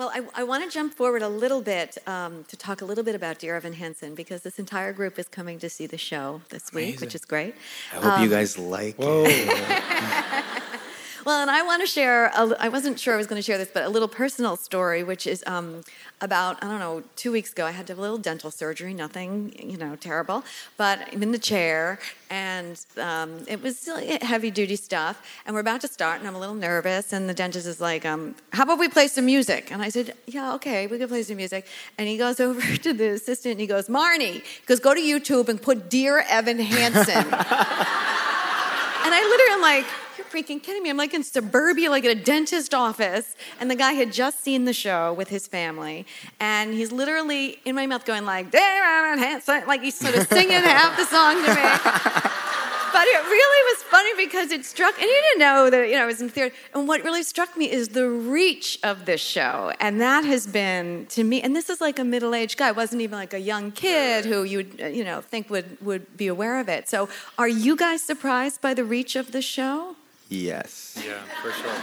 [0.02, 0.26] Right, right.
[0.26, 3.04] Well, I, I want to jump forward a little bit um, to talk a little
[3.04, 6.42] bit about Dear Evan Hansen because this entire group is coming to see the show
[6.50, 7.56] this week, which is great.
[7.94, 10.58] I hope you guys like it.
[11.24, 13.60] Well, and I want to share, a, I wasn't sure I was going to share
[13.60, 15.84] this, but a little personal story, which is um,
[16.20, 18.92] about, I don't know, two weeks ago, I had to have a little dental surgery,
[18.96, 20.44] nothing, you know, terrible,
[20.78, 22.00] but I'm in the chair,
[22.32, 23.88] and um, it was
[24.24, 27.36] heavy duty stuff, and we're about to start, and I'm a little nervous, and the
[27.36, 29.72] dentist is like, um, how about we play some music?
[29.72, 31.68] And I said, yeah, okay, we can play some music.
[32.00, 35.00] And he goes over to the assistant, and he goes, Marnie, he goes, go to
[35.00, 37.16] YouTube and put Dear Evan Hansen.
[37.16, 37.26] and
[39.14, 39.86] I literally am like,
[40.32, 40.90] freaking kidding me?
[40.90, 43.36] I'm like in suburbia, like at a dentist office.
[43.60, 46.06] And the guy had just seen the show with his family.
[46.40, 51.06] And he's literally in my mouth going like, like he's sort of singing half the
[51.06, 52.32] song to me.
[52.94, 56.04] but it really was funny because it struck, and you didn't know that, you know,
[56.04, 56.54] I was in theater.
[56.74, 59.74] And what really struck me is the reach of this show.
[59.80, 62.76] And that has been, to me, and this is like a middle aged guy, it
[62.76, 66.28] wasn't even like a young kid who you would, you know, think would, would be
[66.28, 66.90] aware of it.
[66.90, 69.96] So are you guys surprised by the reach of the show?
[70.32, 70.98] Yes.
[71.06, 71.74] Yeah, for sure.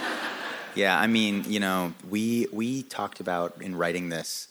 [0.75, 4.49] Yeah, I mean, you know, we we talked about in writing this,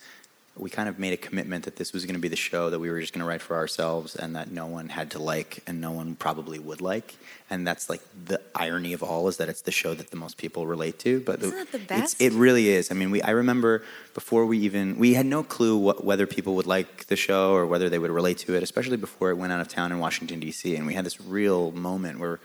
[0.55, 2.79] we kind of made a commitment that this was going to be the show that
[2.79, 5.63] we were just going to write for ourselves, and that no one had to like,
[5.65, 7.15] and no one probably would like,
[7.49, 10.37] and that's like the irony of all is that it's the show that the most
[10.37, 11.19] people relate to.
[11.21, 12.21] But Isn't that the best?
[12.21, 12.91] it really is.
[12.91, 13.83] I mean, we I remember
[14.13, 17.65] before we even we had no clue what, whether people would like the show or
[17.65, 20.39] whether they would relate to it, especially before it went out of town in Washington
[20.39, 20.75] D.C.
[20.75, 22.39] And we had this real moment where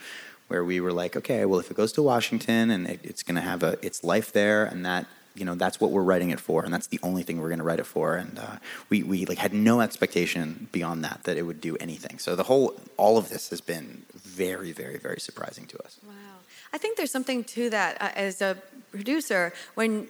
[0.52, 3.36] where we were like, okay, well, if it goes to Washington and it, it's going
[3.36, 6.38] to have a its life there, and that you know that's what we're writing it
[6.38, 8.56] for, and that's the only thing we're going to write it for, and uh,
[8.90, 12.18] we we like had no expectation beyond that that it would do anything.
[12.18, 15.98] So the whole all of this has been very very very surprising to us.
[16.06, 16.36] Wow,
[16.74, 18.58] I think there's something to that uh, as a
[18.90, 20.08] producer when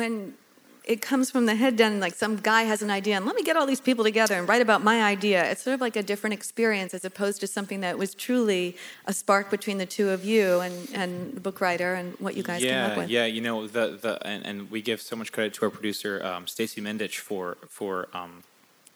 [0.00, 0.34] when
[0.84, 3.42] it comes from the head down like some guy has an idea and let me
[3.42, 6.02] get all these people together and write about my idea it's sort of like a
[6.02, 10.24] different experience as opposed to something that was truly a spark between the two of
[10.24, 13.26] you and, and the book writer and what you guys yeah, came up with Yeah,
[13.26, 16.46] you know, the, the, and, and we give so much credit to our producer, um,
[16.46, 18.42] Stacey Mindich, for, for um,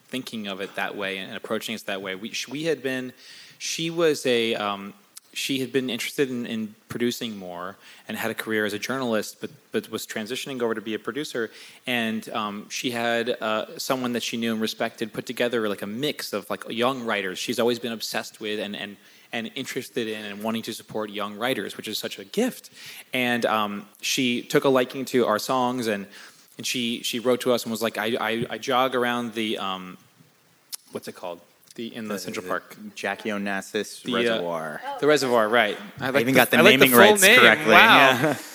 [0.09, 2.15] thinking of it that way and approaching us that way.
[2.15, 3.13] We, we had been,
[3.59, 4.95] she was a, um,
[5.37, 7.77] she had been interested in, in, producing more
[8.09, 10.99] and had a career as a journalist, but but was transitioning over to be a
[10.99, 11.51] producer.
[11.87, 15.87] And um, she had uh, someone that she knew and respected put together like a
[15.87, 17.39] mix of like young writers.
[17.39, 18.97] She's always been obsessed with and and
[19.31, 22.71] and interested in and wanting to support young writers, which is such a gift.
[23.13, 26.07] And um, she took a liking to our songs and
[26.57, 29.59] and she she wrote to us and was like, I I, I jog around the
[29.59, 29.99] um,
[30.93, 31.41] what's it called
[31.77, 32.77] the in the, the Central Park.
[32.95, 34.81] Jackie Onassis the, Reservoir.
[34.85, 35.79] Uh, the Reservoir, right.
[36.01, 37.41] I, like I even the, got the I naming like the rights name.
[37.41, 37.73] correctly.
[37.73, 37.99] Wow.
[37.99, 38.39] Yeah.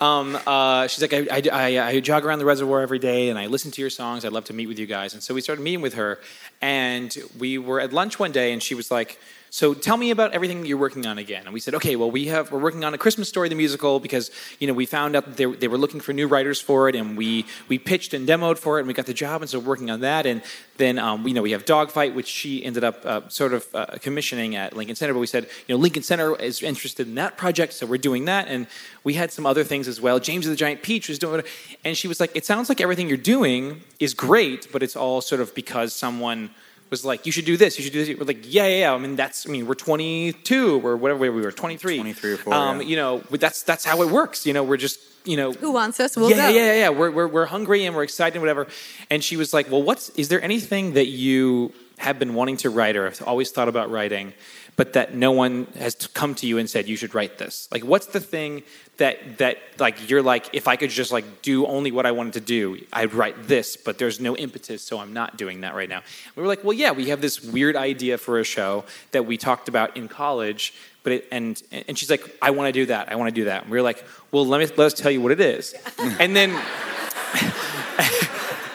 [0.00, 3.46] Um, uh, she's like, I, I, I, jog around the reservoir every day and I
[3.46, 4.24] listen to your songs.
[4.24, 5.12] I'd love to meet with you guys.
[5.12, 6.20] And so we started meeting with her.
[6.60, 9.18] And we were at lunch one day and she was like,
[9.50, 11.44] so tell me about everything you're working on again.
[11.44, 13.98] And we said, okay, well, we have we're working on a Christmas story, the musical,
[14.00, 16.88] because you know we found out that they, they were looking for new writers for
[16.88, 19.50] it, and we we pitched and demoed for it, and we got the job, and
[19.50, 20.26] so working on that.
[20.26, 20.42] And
[20.76, 23.86] then um, you know we have Dogfight, which she ended up uh, sort of uh,
[24.00, 25.14] commissioning at Lincoln Center.
[25.14, 28.26] But we said, you know, Lincoln Center is interested in that project, so we're doing
[28.26, 28.48] that.
[28.48, 28.66] And
[29.04, 30.20] we had some other things as well.
[30.20, 31.46] James and the Giant Peach was doing it,
[31.84, 35.20] and she was like, it sounds like everything you're doing is great, but it's all
[35.20, 36.50] sort of because someone
[36.90, 38.18] was like, you should do this, you should do this.
[38.18, 38.94] We're like, yeah, yeah, yeah.
[38.94, 41.96] I mean, that's, I mean, we're 22 or whatever we were, 23.
[41.96, 42.54] 23 or 4.
[42.54, 42.86] Um, yeah.
[42.86, 44.46] You know, that's, that's how it works.
[44.46, 45.52] You know, we're just, you know.
[45.52, 46.16] Who wants us?
[46.16, 46.48] We'll yeah, go.
[46.48, 46.88] Yeah, yeah, yeah.
[46.88, 48.66] We're, we're, we're hungry and we're excited and whatever.
[49.10, 52.70] And she was like, well, what's, is there anything that you have been wanting to
[52.70, 54.32] write or have always thought about writing,
[54.78, 57.68] but that no one has come to you and said, you should write this?
[57.72, 58.62] Like, what's the thing
[58.98, 62.34] that that like you're like if I could just like do only what I wanted
[62.34, 65.88] to do, I'd write this, but there's no impetus, so I'm not doing that right
[65.88, 66.02] now.
[66.36, 69.36] We were like, well, yeah, we have this weird idea for a show that we
[69.36, 73.10] talked about in college, but it, and and she's like, I want to do that,
[73.10, 73.62] I want to do that.
[73.62, 75.74] And we were like, well, let me let us tell you what it is,
[76.20, 76.56] and then.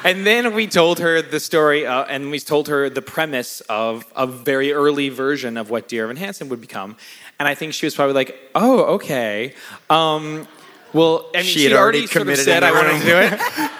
[0.03, 4.05] And then we told her the story, uh, and we told her the premise of
[4.15, 6.97] a very early version of what Dear Evan Hansen would become.
[7.39, 9.53] And I think she was probably like, "Oh, okay."
[9.89, 10.47] Um,
[10.93, 13.17] well, I mean, she had already, already sort of committed said I wanted to do
[13.17, 13.71] it.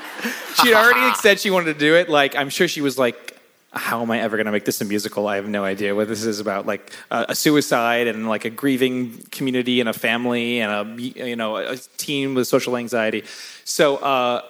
[0.63, 2.09] She'd already said she wanted to do it.
[2.09, 3.39] Like, I'm sure she was like,
[3.71, 5.27] "How am I ever going to make this a musical?
[5.27, 8.49] I have no idea what this is about." Like uh, a suicide and like a
[8.49, 13.23] grieving community and a family and a you know a team with social anxiety.
[13.65, 13.97] So.
[13.97, 14.41] Uh,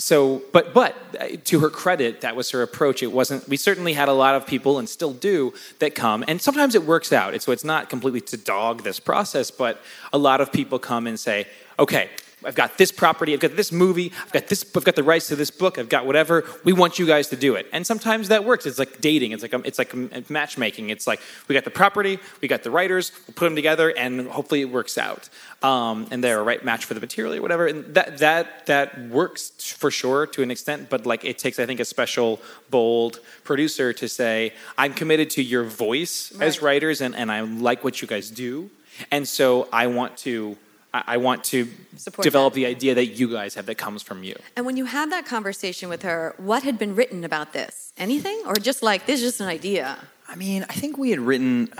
[0.00, 3.02] so, but but uh, to her credit, that was her approach.
[3.02, 3.46] It wasn't.
[3.48, 6.84] We certainly had a lot of people, and still do, that come, and sometimes it
[6.84, 7.40] works out.
[7.42, 9.80] So it's not completely to dog this process, but
[10.12, 11.46] a lot of people come and say,
[11.78, 12.08] "Okay,
[12.44, 15.28] I've got this property, I've got this movie, I've got this, I've got the rights
[15.28, 16.44] to this book, I've got whatever.
[16.64, 17.66] We want you guys to do it.
[17.72, 18.66] And sometimes that works.
[18.66, 19.32] It's like dating.
[19.32, 20.90] It's like it's like matchmaking.
[20.90, 24.28] It's like we got the property, we got the writers, we'll put them together, and
[24.28, 25.28] hopefully it works out.
[25.62, 27.66] Um, and they're a right match for the material or whatever.
[27.66, 30.88] And that that that works for sure to an extent.
[30.88, 35.42] But like it takes, I think, a special, bold producer to say, I'm committed to
[35.42, 36.46] your voice right.
[36.46, 38.70] as writers, and and I like what you guys do,
[39.10, 40.56] and so I want to
[40.92, 42.60] I want to Support develop that.
[42.60, 44.34] the idea that you guys have that comes from you.
[44.56, 47.92] And when you had that conversation with her, what had been written about this?
[47.96, 48.42] Anything?
[48.46, 49.98] Or just like, this is just an idea?
[50.28, 51.72] I mean, I think we had written,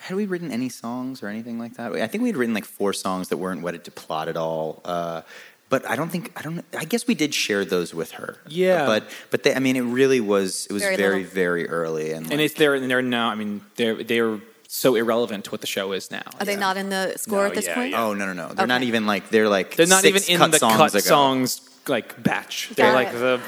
[0.00, 1.92] had we written any songs or anything like that?
[1.92, 4.80] I think we had written like four songs that weren't wedded to plot at all.
[4.84, 5.22] Uh,
[5.68, 6.64] but I don't think I don't.
[6.76, 8.38] I guess we did share those with her.
[8.48, 8.86] Yeah.
[8.86, 10.66] But but they, I mean, it really was.
[10.66, 12.26] It was very very, very early and.
[12.26, 12.74] And like, it's there.
[12.74, 13.30] And they're now.
[13.30, 14.40] I mean, they're they're
[14.72, 16.22] so irrelevant to what the show is now.
[16.38, 17.90] Are they not in the score No, at this yeah, point?
[17.90, 18.04] yeah.
[18.04, 18.54] Oh no no no!
[18.54, 21.00] They're not even like they're like They're not even in cut the songs cut ago.
[21.00, 22.70] songs like batch.
[22.76, 23.18] They're Got like it.
[23.18, 23.40] the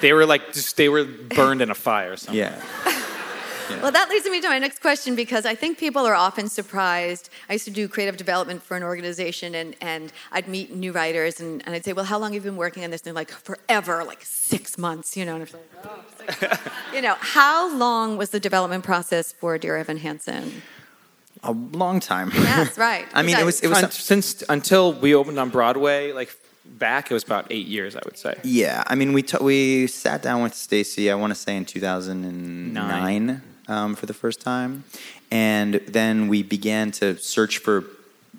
[0.00, 2.12] they were like just they were burned in a fire.
[2.12, 2.42] Or something.
[3.70, 3.82] Yeah.
[3.82, 7.30] Well, that leads me to my next question because I think people are often surprised.
[7.48, 11.40] I used to do creative development for an organization, and, and I'd meet new writers,
[11.40, 13.00] and, and I'd say, Well, how long have you been working on this?
[13.02, 15.36] And they're like, Forever, like six months, you know.
[15.36, 16.62] And I'm like, oh, six months."
[16.94, 20.62] you know, how long was the development process for Dear Evan Hansen?
[21.42, 22.30] A long time.
[22.34, 23.06] Yes, right.
[23.12, 27.10] I mean, it was it was Un- since until we opened on Broadway, like back,
[27.10, 28.34] it was about eight years, I would say.
[28.42, 31.10] Yeah, I mean, we t- we sat down with Stacey.
[31.10, 34.84] I want to say in 2009 um, for the first time,
[35.30, 37.84] and then we began to search for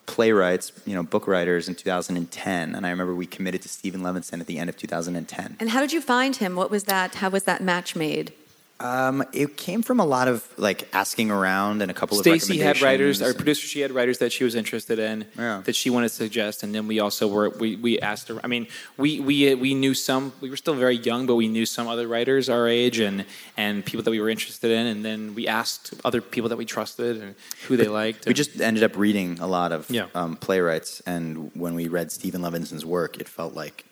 [0.06, 2.76] playwrights, you know, book writers in 2010.
[2.76, 5.58] And I remember we committed to Steven Levenson at the end of 2010.
[5.60, 6.56] And how did you find him?
[6.56, 7.16] What was that?
[7.16, 8.34] How was that match made?
[8.78, 12.58] Um, it came from a lot of like asking around and a couple of Stacey
[12.58, 15.62] had writers, our producer, she had writers that she was interested in, Yeah.
[15.64, 18.38] that she wanted to suggest, and then we also were we, we asked her.
[18.44, 20.34] I mean, we we we knew some.
[20.42, 23.24] We were still very young, but we knew some other writers our age and
[23.56, 26.66] and people that we were interested in, and then we asked other people that we
[26.66, 27.36] trusted and
[27.70, 28.26] who they liked.
[28.28, 30.08] We just ended up reading a lot of Yeah.
[30.14, 33.86] um, playwrights, and when we read Steven Levenson's work, it felt like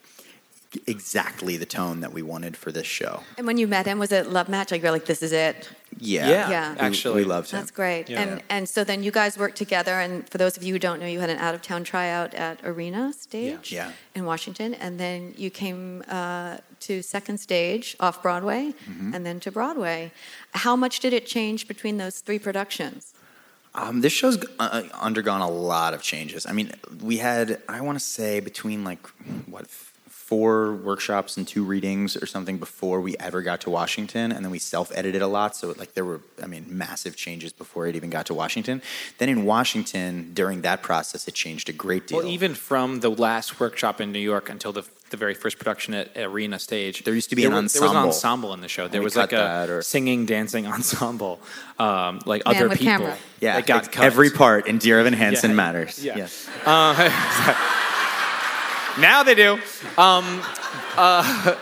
[0.88, 3.24] exactly the tone that we wanted for this show.
[3.38, 4.72] And when you met him, was it love match?
[4.72, 5.70] Like you're like, this is it.
[6.00, 6.74] Yeah, Yeah, Yeah.
[6.74, 7.60] We- actually, we loved him.
[7.60, 8.10] That's great.
[8.10, 8.22] Yeah.
[8.22, 10.00] And and so then you guys worked together.
[10.00, 12.34] And for those of you who don't know, you had an out of town tryout
[12.34, 13.92] at Arena Stage Yeah.
[14.16, 19.14] in Washington, and then you came uh, to Second Stage off Broadway, Mm-hmm.
[19.14, 20.12] and then to Broadway.
[20.54, 23.14] How much did it change between those three productions?
[23.76, 26.46] Um, this show's uh, undergone a lot of changes.
[26.46, 29.04] I mean, we had I want to say between like
[29.48, 29.66] what
[30.30, 34.52] four workshops and two readings or something before we ever got to Washington, and then
[34.52, 35.56] we self-edited a lot.
[35.56, 38.82] So like there were I mean massive changes before it even got to Washington.
[39.18, 42.20] Then in Washington, during that process, it changed a great deal.
[42.20, 45.94] well, even from the last workshop in New York until the the very first production
[45.94, 48.10] at Arena Stage, There used to be there an were- There was an ensemble.
[48.14, 48.88] ensemble in the show.
[48.88, 51.40] There we was like a or- singing, dancing ensemble,
[51.78, 52.86] um, like Man other people.
[52.86, 53.18] camera.
[53.40, 54.06] yeah, that got like, cut.
[54.06, 55.56] every part in Dear Evan Hansen Yeah.
[55.56, 56.04] matters.
[56.04, 56.18] Yeah.
[56.18, 56.48] Yes.
[59.00, 59.54] Now they do.
[59.98, 60.42] Um,
[60.96, 61.56] uh,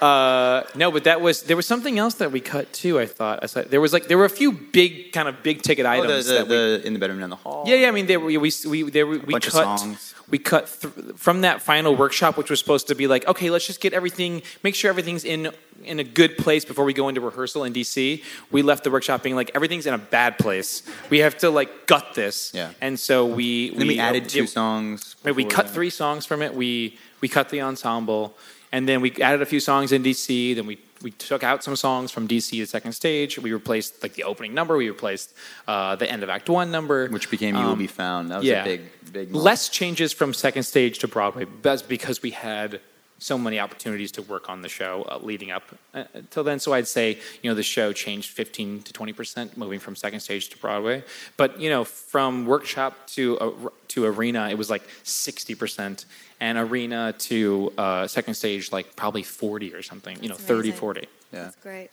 [0.00, 2.98] uh, no, but that was there was something else that we cut too.
[2.98, 5.62] I thought I said there was like there were a few big kind of big
[5.62, 7.64] ticket Oh, the, items the, that we the in the bedroom down the hall.
[7.66, 7.88] Yeah, yeah.
[7.88, 10.14] I mean, there, we we we there, we bunch of cut songs.
[10.30, 13.66] We cut th- from that final workshop, which was supposed to be like, okay, let's
[13.66, 15.50] just get everything, make sure everything's in
[15.84, 18.22] in a good place before we go into rehearsal in DC.
[18.50, 20.82] We left the workshop being like, everything's in a bad place.
[21.08, 22.52] We have to like gut this.
[22.52, 22.72] Yeah.
[22.80, 25.16] And so we And then we, added two yeah, songs.
[25.24, 25.74] We cut that.
[25.74, 26.54] three songs from it.
[26.54, 28.36] We we cut the ensemble,
[28.72, 30.54] and then we added a few songs in DC.
[30.56, 33.38] Then we we took out some songs from DC to second stage.
[33.38, 34.76] We replaced like the opening number.
[34.76, 35.32] We replaced
[35.66, 38.44] uh, the end of Act One number, which became "You Will Be Found." That was
[38.48, 38.62] Um, yeah.
[38.62, 38.80] a big,
[39.12, 39.28] big.
[39.30, 39.44] moment.
[39.44, 41.46] less changes from second stage to Broadway.
[41.62, 42.80] That's because we had
[43.18, 46.58] so many opportunities to work on the show uh, leading up uh, till then.
[46.58, 50.20] So I'd say you know the show changed 15 to 20 percent moving from second
[50.20, 51.04] stage to Broadway.
[51.36, 56.06] But you know from workshop to uh, to arena, it was like 60 percent,
[56.40, 60.16] and arena to uh, second stage like probably 40 or something.
[60.22, 60.80] You know, That's 30, amazing.
[60.80, 61.00] 40.
[61.00, 61.42] Yeah.
[61.42, 61.90] That's great.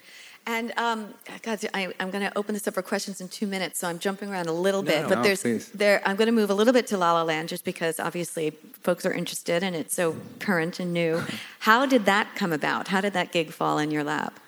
[0.48, 3.80] And um, God, I, I'm going to open this up for questions in two minutes,
[3.80, 5.04] so I'm jumping around a little bit.
[5.04, 5.70] no, but no, there's please.
[5.70, 6.02] there.
[6.06, 9.06] I'm going to move a little bit to La La Land, just because obviously folks
[9.08, 11.24] are interested and it's so current and new.
[11.60, 12.89] How did that come about?
[12.89, 14.39] How did that gig fall in your lap?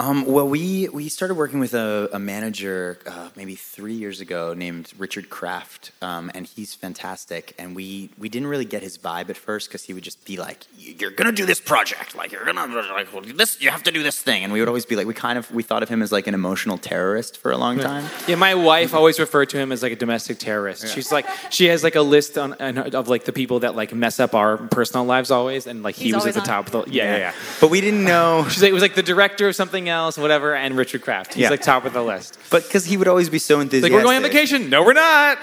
[0.00, 4.54] Um, well, we we started working with a, a manager uh, maybe three years ago
[4.54, 7.52] named Richard Kraft, um, and he's fantastic.
[7.58, 10.36] And we we didn't really get his vibe at first because he would just be
[10.36, 13.90] like, "You're gonna do this project, like you're gonna like well, this, you have to
[13.90, 15.88] do this thing." And we would always be like, we kind of we thought of
[15.88, 18.04] him as like an emotional terrorist for a long time.
[18.28, 20.86] Yeah, my wife always referred to him as like a domestic terrorist.
[20.94, 23.92] She's like, she has like a list on, on of like the people that like
[23.92, 26.92] mess up our personal lives always, and like he was at the top of the
[26.92, 27.18] yeah yeah.
[27.18, 27.32] yeah.
[27.60, 30.54] But we didn't know, She's like, it was like the director of something else, whatever,
[30.54, 31.34] and Richard Kraft.
[31.34, 31.50] He's Yeah.
[31.50, 32.38] like top of the list.
[32.50, 33.92] but because he would always be so enthusiastic.
[33.92, 34.04] Like enthusiastic.
[34.04, 34.70] we're going on vacation.
[34.70, 35.38] No, we're not.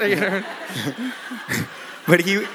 [2.07, 2.45] But he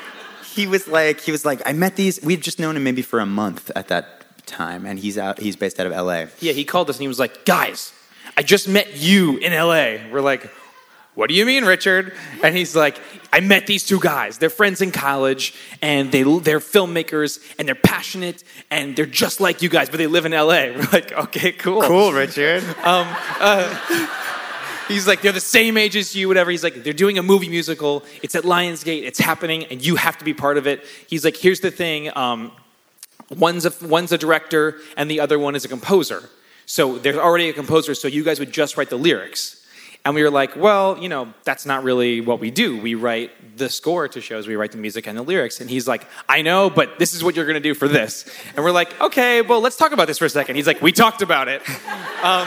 [0.54, 2.20] he was like he was like I met these.
[2.22, 5.40] We'd just known him maybe for a month at that time, and he's out.
[5.40, 6.28] He's based out of L.A.
[6.40, 7.92] yeah, he called us and he was like, guys,
[8.36, 10.08] I just met you in L.A.
[10.12, 10.50] We're like.
[11.20, 12.14] What do you mean, Richard?
[12.42, 12.98] And he's like,
[13.30, 14.38] I met these two guys.
[14.38, 15.52] They're friends in college,
[15.82, 20.06] and they they're filmmakers, and they're passionate, and they're just like you guys, but they
[20.06, 20.46] live in LA.
[20.46, 21.82] We're like, okay, cool.
[21.82, 22.62] Cool, Richard.
[24.88, 26.50] He's like, they're the same age as you, whatever.
[26.50, 28.02] He's like, they're doing a movie musical.
[28.22, 29.02] It's at Lionsgate.
[29.02, 30.86] It's happening, and you have to be part of it.
[31.06, 32.10] He's like, here's the thing.
[32.16, 32.50] Um,
[33.28, 36.30] one's a one's a director, and the other one is a composer.
[36.64, 37.94] So there's already a composer.
[37.94, 39.59] So you guys would just write the lyrics.
[40.04, 42.80] And we were like, well, you know, that's not really what we do.
[42.80, 45.60] We write the score to shows, we write the music and the lyrics.
[45.60, 48.24] And he's like, I know, but this is what you're going to do for this.
[48.56, 50.56] And we're like, okay, well, let's talk about this for a second.
[50.56, 51.62] He's like, we talked about it.
[52.22, 52.46] Um,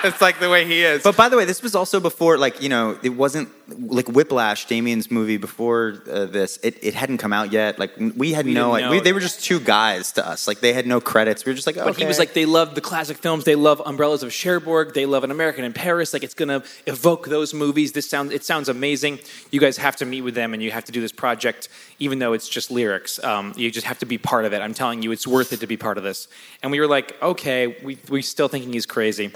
[0.04, 1.02] it's like the way he is.
[1.02, 4.66] But by the way, this was also before, like, you know, it wasn't like Whiplash,
[4.66, 6.58] Damien's movie before uh, this.
[6.62, 7.78] It, it hadn't come out yet.
[7.78, 10.48] Like, we had We no, didn't we, they were just two guys to us.
[10.48, 11.44] Like, they had no credits.
[11.44, 13.44] We were just like, oh, But he was like, they love the classic films.
[13.44, 14.94] They love Umbrellas of Cherbourg.
[14.94, 16.12] They love An American in Paris.
[16.12, 17.92] Like it's gonna evoke those movies.
[17.92, 19.18] This sounds it sounds amazing.
[19.50, 21.68] You guys have to meet with them and you have to do this project,
[21.98, 23.22] even though it's just lyrics.
[23.22, 24.60] Um, you just have to be part of it.
[24.60, 26.28] I'm telling you, it's worth it to be part of this.
[26.62, 29.32] And we were like, okay, we we still thinking he's crazy.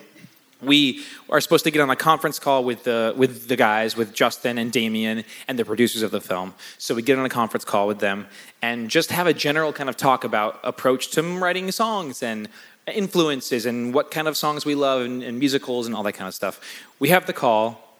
[0.63, 4.15] We are supposed to get on a conference call with the with the guys, with
[4.15, 6.55] Justin and Damien and the producers of the film.
[6.79, 8.27] So we get on a conference call with them
[8.63, 12.49] and just have a general kind of talk about approach to writing songs and
[12.87, 16.29] influences and what kind of songs we love and, and musicals and all that kind
[16.29, 16.61] of stuff.
[16.99, 17.92] We have the call.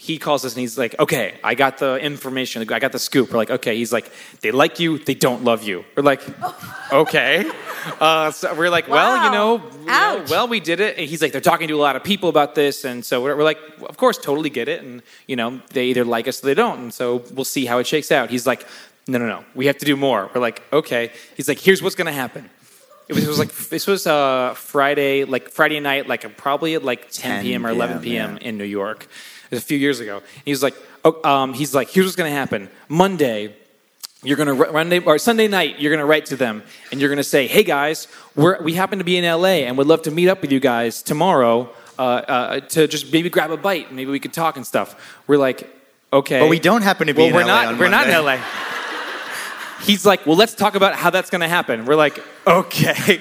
[0.00, 2.62] He calls us and he's like, "Okay, I got the information.
[2.62, 4.96] I got the scoop." We're like, "Okay." He's like, "They like you.
[4.96, 6.22] They don't love you." We're like,
[6.92, 7.44] "Okay."
[8.00, 11.20] Uh, so we're like, "Well, you know, you know, well, we did it." And he's
[11.20, 13.58] like, "They're talking to a lot of people about this," and so we're, we're like,
[13.82, 16.78] "Of course, totally get it." And you know, they either like us or they don't,
[16.78, 18.30] and so we'll see how it shakes out.
[18.30, 18.66] He's like,
[19.06, 19.44] "No, no, no.
[19.54, 22.48] We have to do more." We're like, "Okay." He's like, "Here's what's going to happen."
[23.10, 26.84] It was, it was like this was uh, Friday, like Friday night, like probably at
[26.84, 27.66] like 10, 10 p.m.
[27.66, 28.38] or 11 p.m., p.m.
[28.38, 29.08] in New York.
[29.52, 30.22] A few years ago.
[30.44, 30.74] He was like,
[31.04, 32.68] oh, um, he's like, here's what's going to happen.
[32.88, 33.54] Monday,
[34.22, 37.08] you're going to Monday or Sunday night, you're going to write to them and you're
[37.08, 40.02] going to say, hey guys, we're, we happen to be in LA and would love
[40.02, 43.92] to meet up with you guys tomorrow uh, uh, to just maybe grab a bite.
[43.92, 45.18] Maybe we could talk and stuff.
[45.26, 45.68] We're like,
[46.12, 46.40] okay.
[46.40, 47.78] But we don't happen to be well, in we're LA not.
[47.78, 48.38] we're not in LA.
[49.82, 51.86] He's like, well, let's talk about how that's going to happen.
[51.86, 53.20] We're like, okay.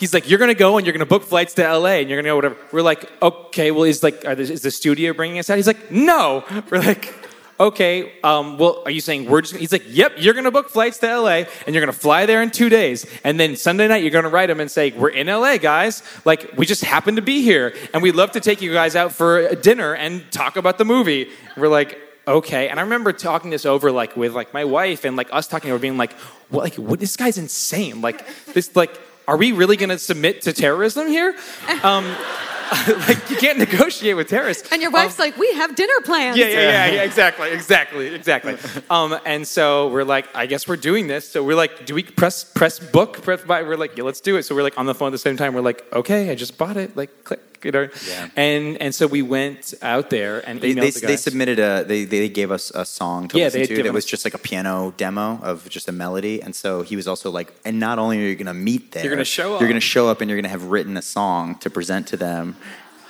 [0.00, 2.26] He's like, you're to go and you're to book flights to LA and you're to
[2.26, 2.56] go whatever.
[2.72, 3.70] We're like, okay.
[3.70, 5.56] Well, is like, the, is the studio bringing us out?
[5.56, 6.42] He's like, no.
[6.70, 7.14] We're like,
[7.60, 8.18] okay.
[8.24, 9.56] Um, well, are you saying we're just?
[9.56, 10.12] He's like, yep.
[10.16, 13.04] You're to book flights to LA and you're to fly there in two days.
[13.24, 16.02] And then Sunday night, you're to write him and say, we're in LA, guys.
[16.24, 19.12] Like, we just happen to be here and we'd love to take you guys out
[19.12, 21.28] for dinner and talk about the movie.
[21.58, 22.70] We're like, okay.
[22.70, 25.70] And I remember talking this over like with like my wife and like us talking
[25.70, 26.14] over being like,
[26.48, 28.00] what, like, what, this guy's insane.
[28.00, 28.98] Like, this, like,
[29.30, 31.36] are we really going to submit to terrorism here?
[31.82, 32.04] Um,
[33.08, 34.70] like, you can't negotiate with terrorists.
[34.70, 36.36] And your wife's like, we have dinner plans.
[36.36, 38.56] Yeah, yeah, yeah, yeah, exactly, exactly, exactly.
[38.90, 41.28] Um, and so we're like, I guess we're doing this.
[41.28, 43.22] So we're like, do we press press book?
[43.22, 43.62] Press buy?
[43.62, 44.44] We're like, yeah, let's do it.
[44.44, 45.54] So we're like on the phone at the same time.
[45.54, 46.96] We're like, okay, I just bought it.
[46.96, 47.88] Like, click, you know.
[48.08, 48.28] Yeah.
[48.36, 51.84] And and so we went out there and They, emailed they, the they submitted a
[51.84, 54.38] they, they gave us a song to Yeah, listen to that was just like a
[54.38, 58.18] piano demo of just a melody and so he was also like and not only
[58.18, 59.60] are you going to meet there You're gonna show you're up.
[59.60, 62.16] going to show up and you're going to have written a song to present to
[62.16, 62.56] them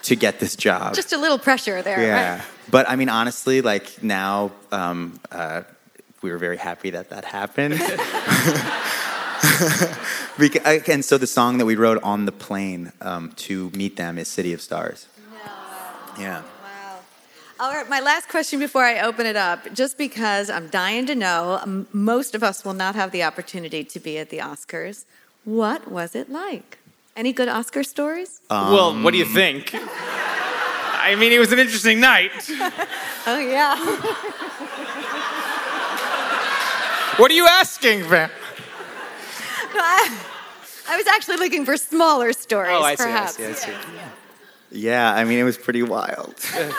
[0.03, 2.01] to get this job Just a little pressure there.
[2.01, 2.44] yeah Right?
[2.70, 5.62] but I mean honestly like now um, uh,
[6.22, 7.74] we were very happy that that happened
[10.36, 13.97] Beca- I- and so the song that we wrote on the plane um, to meet
[13.97, 15.07] them is City of Stars
[16.18, 16.43] yeah
[17.61, 21.14] All right, my last question before I open it up, just because I'm dying to
[21.14, 25.05] know, m- most of us will not have the opportunity to be at the Oscars.
[25.45, 26.78] What was it like?
[27.16, 28.41] Any good Oscar stories?
[28.51, 29.74] well, what do you think?
[31.09, 32.32] I mean, it was an interesting night.
[33.26, 33.76] oh, yeah.
[37.20, 38.30] What are you asking, man?
[39.74, 40.18] I,
[40.88, 43.36] I was actually looking for smaller stories, Oh, I see, I perhaps.
[43.36, 43.72] see, I see.
[44.72, 46.34] Yeah, I mean, it was pretty wild.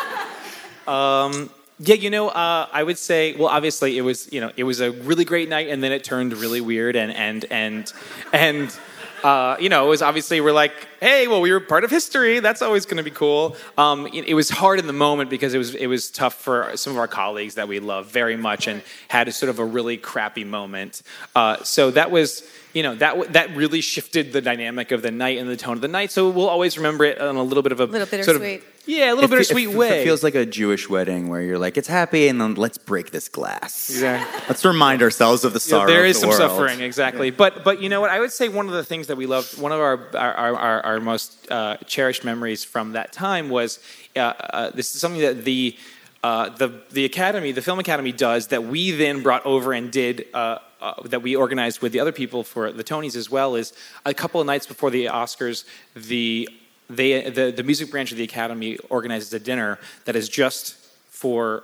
[1.84, 4.82] Yeah, you know, uh, I would say, well, obviously, it was, you know, it was
[4.82, 7.92] a really great night, and then it turned really weird, and and and
[8.32, 8.78] and.
[9.24, 12.40] Uh, you know, it was obviously we're like, hey, well, we were part of history.
[12.40, 13.56] That's always going to be cool.
[13.78, 16.72] Um, it, it was hard in the moment because it was it was tough for
[16.76, 19.66] some of our colleagues that we love very much and had a sort of a
[19.66, 21.04] really crappy moment.
[21.36, 22.42] Uh, so that was,
[22.74, 25.82] you know, that that really shifted the dynamic of the night and the tone of
[25.82, 26.12] the night.
[26.12, 28.64] So we'll always remember it on a little bit of a Little sort of bittersweet.
[28.86, 30.02] yeah, a little It bittersweet it, f- way.
[30.02, 33.12] It feels like a Jewish wedding where you're like, it's happy, and then let's break
[33.12, 33.90] this glass.
[33.90, 34.42] Exactly.
[34.48, 35.88] Let's remind ourselves of the Yeah, sorrow.
[35.88, 36.40] there of the some world.
[36.42, 37.30] suffering, exactly.
[37.32, 38.10] But but you know what?
[38.10, 40.56] I would say one of the things that we loved, one of our our, our,
[40.56, 43.80] our, our most uh, cherished memories from that time was
[44.16, 45.78] uh, uh, this is something that the.
[46.24, 50.28] Uh, the the academy, the film academy, does that we then brought over and did
[50.82, 53.56] uh, that we organized with the other people for the Tonys as well.
[53.56, 53.74] Is
[54.06, 55.66] a couple of nights before the Oscars,
[55.96, 56.50] the
[56.90, 60.76] they the, the music branch of the academy organizes a dinner that is just
[61.10, 61.64] for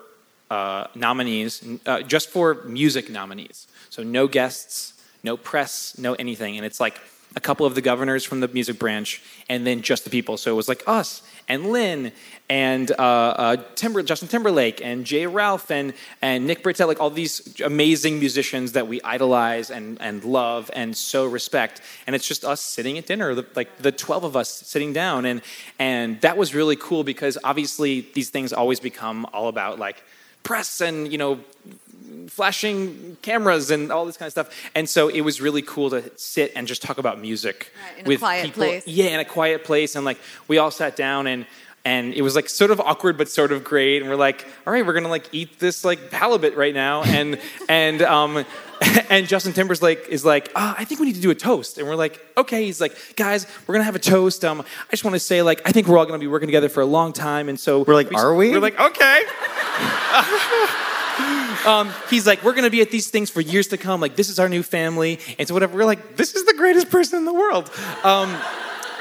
[0.50, 3.68] uh, nominees, uh, just for music nominees.
[3.90, 4.94] So no guests,
[5.24, 6.58] no press, no anything.
[6.58, 7.00] And it's like
[7.38, 10.38] a couple of the governors from the music branch, and then just the people.
[10.38, 12.12] So it was like us and Lin
[12.50, 15.28] and uh, uh, Timber, Justin Timberlake and J.
[15.28, 20.24] Ralph and, and Nick Britell, like all these amazing musicians that we idolize and, and
[20.24, 21.80] love and so respect.
[22.08, 25.26] And it's just us sitting at dinner, the- like the 12 of us sitting down.
[25.26, 25.44] And,
[25.78, 30.04] and that was really cool because obviously these things always become all about like
[30.42, 31.40] press and, you know,
[32.30, 34.50] flashing cameras and all this kind of stuff.
[34.76, 38.06] And so it was really cool to sit and just talk about music Right, in
[38.06, 38.64] a with quiet people.
[38.64, 38.88] place.
[38.88, 39.96] Yeah, in a quiet place.
[39.96, 41.46] And like we all sat down and
[41.86, 44.02] and it was like sort of awkward but sort of great.
[44.02, 47.04] And we're like, all right, we're gonna like eat this like halibut right now.
[47.04, 47.40] And
[47.70, 48.44] and um
[49.10, 51.78] and Justin Timberlake is like, oh, I think we need to do a toast.
[51.80, 52.64] And we're like, okay.
[52.66, 54.44] He's like, guys, we're gonna have a toast.
[54.46, 56.70] Um, I just want to say, like, I think we're all gonna be working together
[56.70, 57.50] for a long time.
[57.50, 58.52] And so We're like, are we?
[58.52, 59.24] We're like, okay.
[61.68, 64.00] um, he's like, we're going to be at these things for years to come.
[64.00, 65.20] Like, this is our new family.
[65.38, 67.70] And so, whatever, we're like, this is the greatest person in the world.
[68.04, 68.36] Um,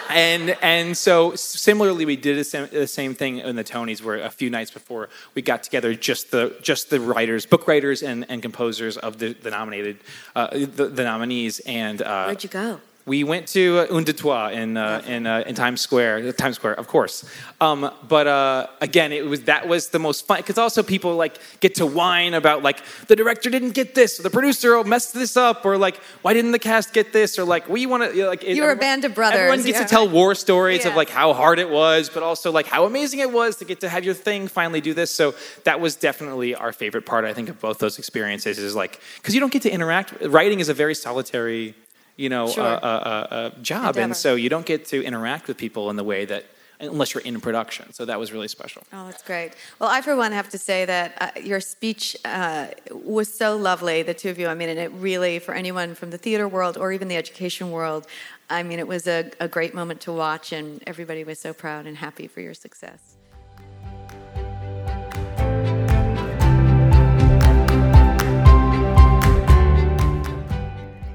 [0.08, 4.50] and and so similarly, we did the same, thing in the Tonys, where a few
[4.50, 8.96] nights before we got together, just the just the writers, book writers, and, and composers
[8.96, 9.98] of the, the nominated
[10.34, 11.60] uh, the, the nominees.
[11.60, 12.80] And uh, Where'd you go?
[13.06, 16.32] We went to uh, Un Deux Trois in uh, in, uh, in Times Square, uh,
[16.32, 17.24] Times Square, of course.
[17.60, 21.38] Um, but uh, again, it was that was the most fun because also people like
[21.60, 25.36] get to whine about like the director didn't get this, or the producer messed this
[25.36, 28.42] up, or like why didn't the cast get this, or like we want to like.
[28.42, 29.84] it- You were a band of brothers, Everyone gets yeah.
[29.84, 33.20] to tell war stories of like how hard it was, but also like how amazing
[33.20, 35.12] it was to get to have your thing finally do this.
[35.12, 37.24] So that was definitely our favorite part.
[37.24, 40.12] I think of both those experiences is like because you don't get to interact.
[40.22, 41.74] Writing is a very solitary,
[42.16, 42.64] you know, Sure.
[42.64, 44.00] uh, uh, uh, job, Endeavor.
[44.00, 46.44] and so you don't get to interact with people in the way that
[46.78, 47.90] unless you're in production.
[47.94, 48.82] So that was really special.
[48.92, 49.52] Oh, that's great.
[49.78, 54.02] Well, I, for one, have to say that uh, your speech uh, was so lovely,
[54.02, 54.48] the two of you.
[54.48, 57.70] I mean, and it really, for anyone from the theater world or even the education
[57.70, 58.06] world,
[58.50, 61.86] I mean, it was a, a great moment to watch, and everybody was so proud
[61.86, 63.15] and happy for your success.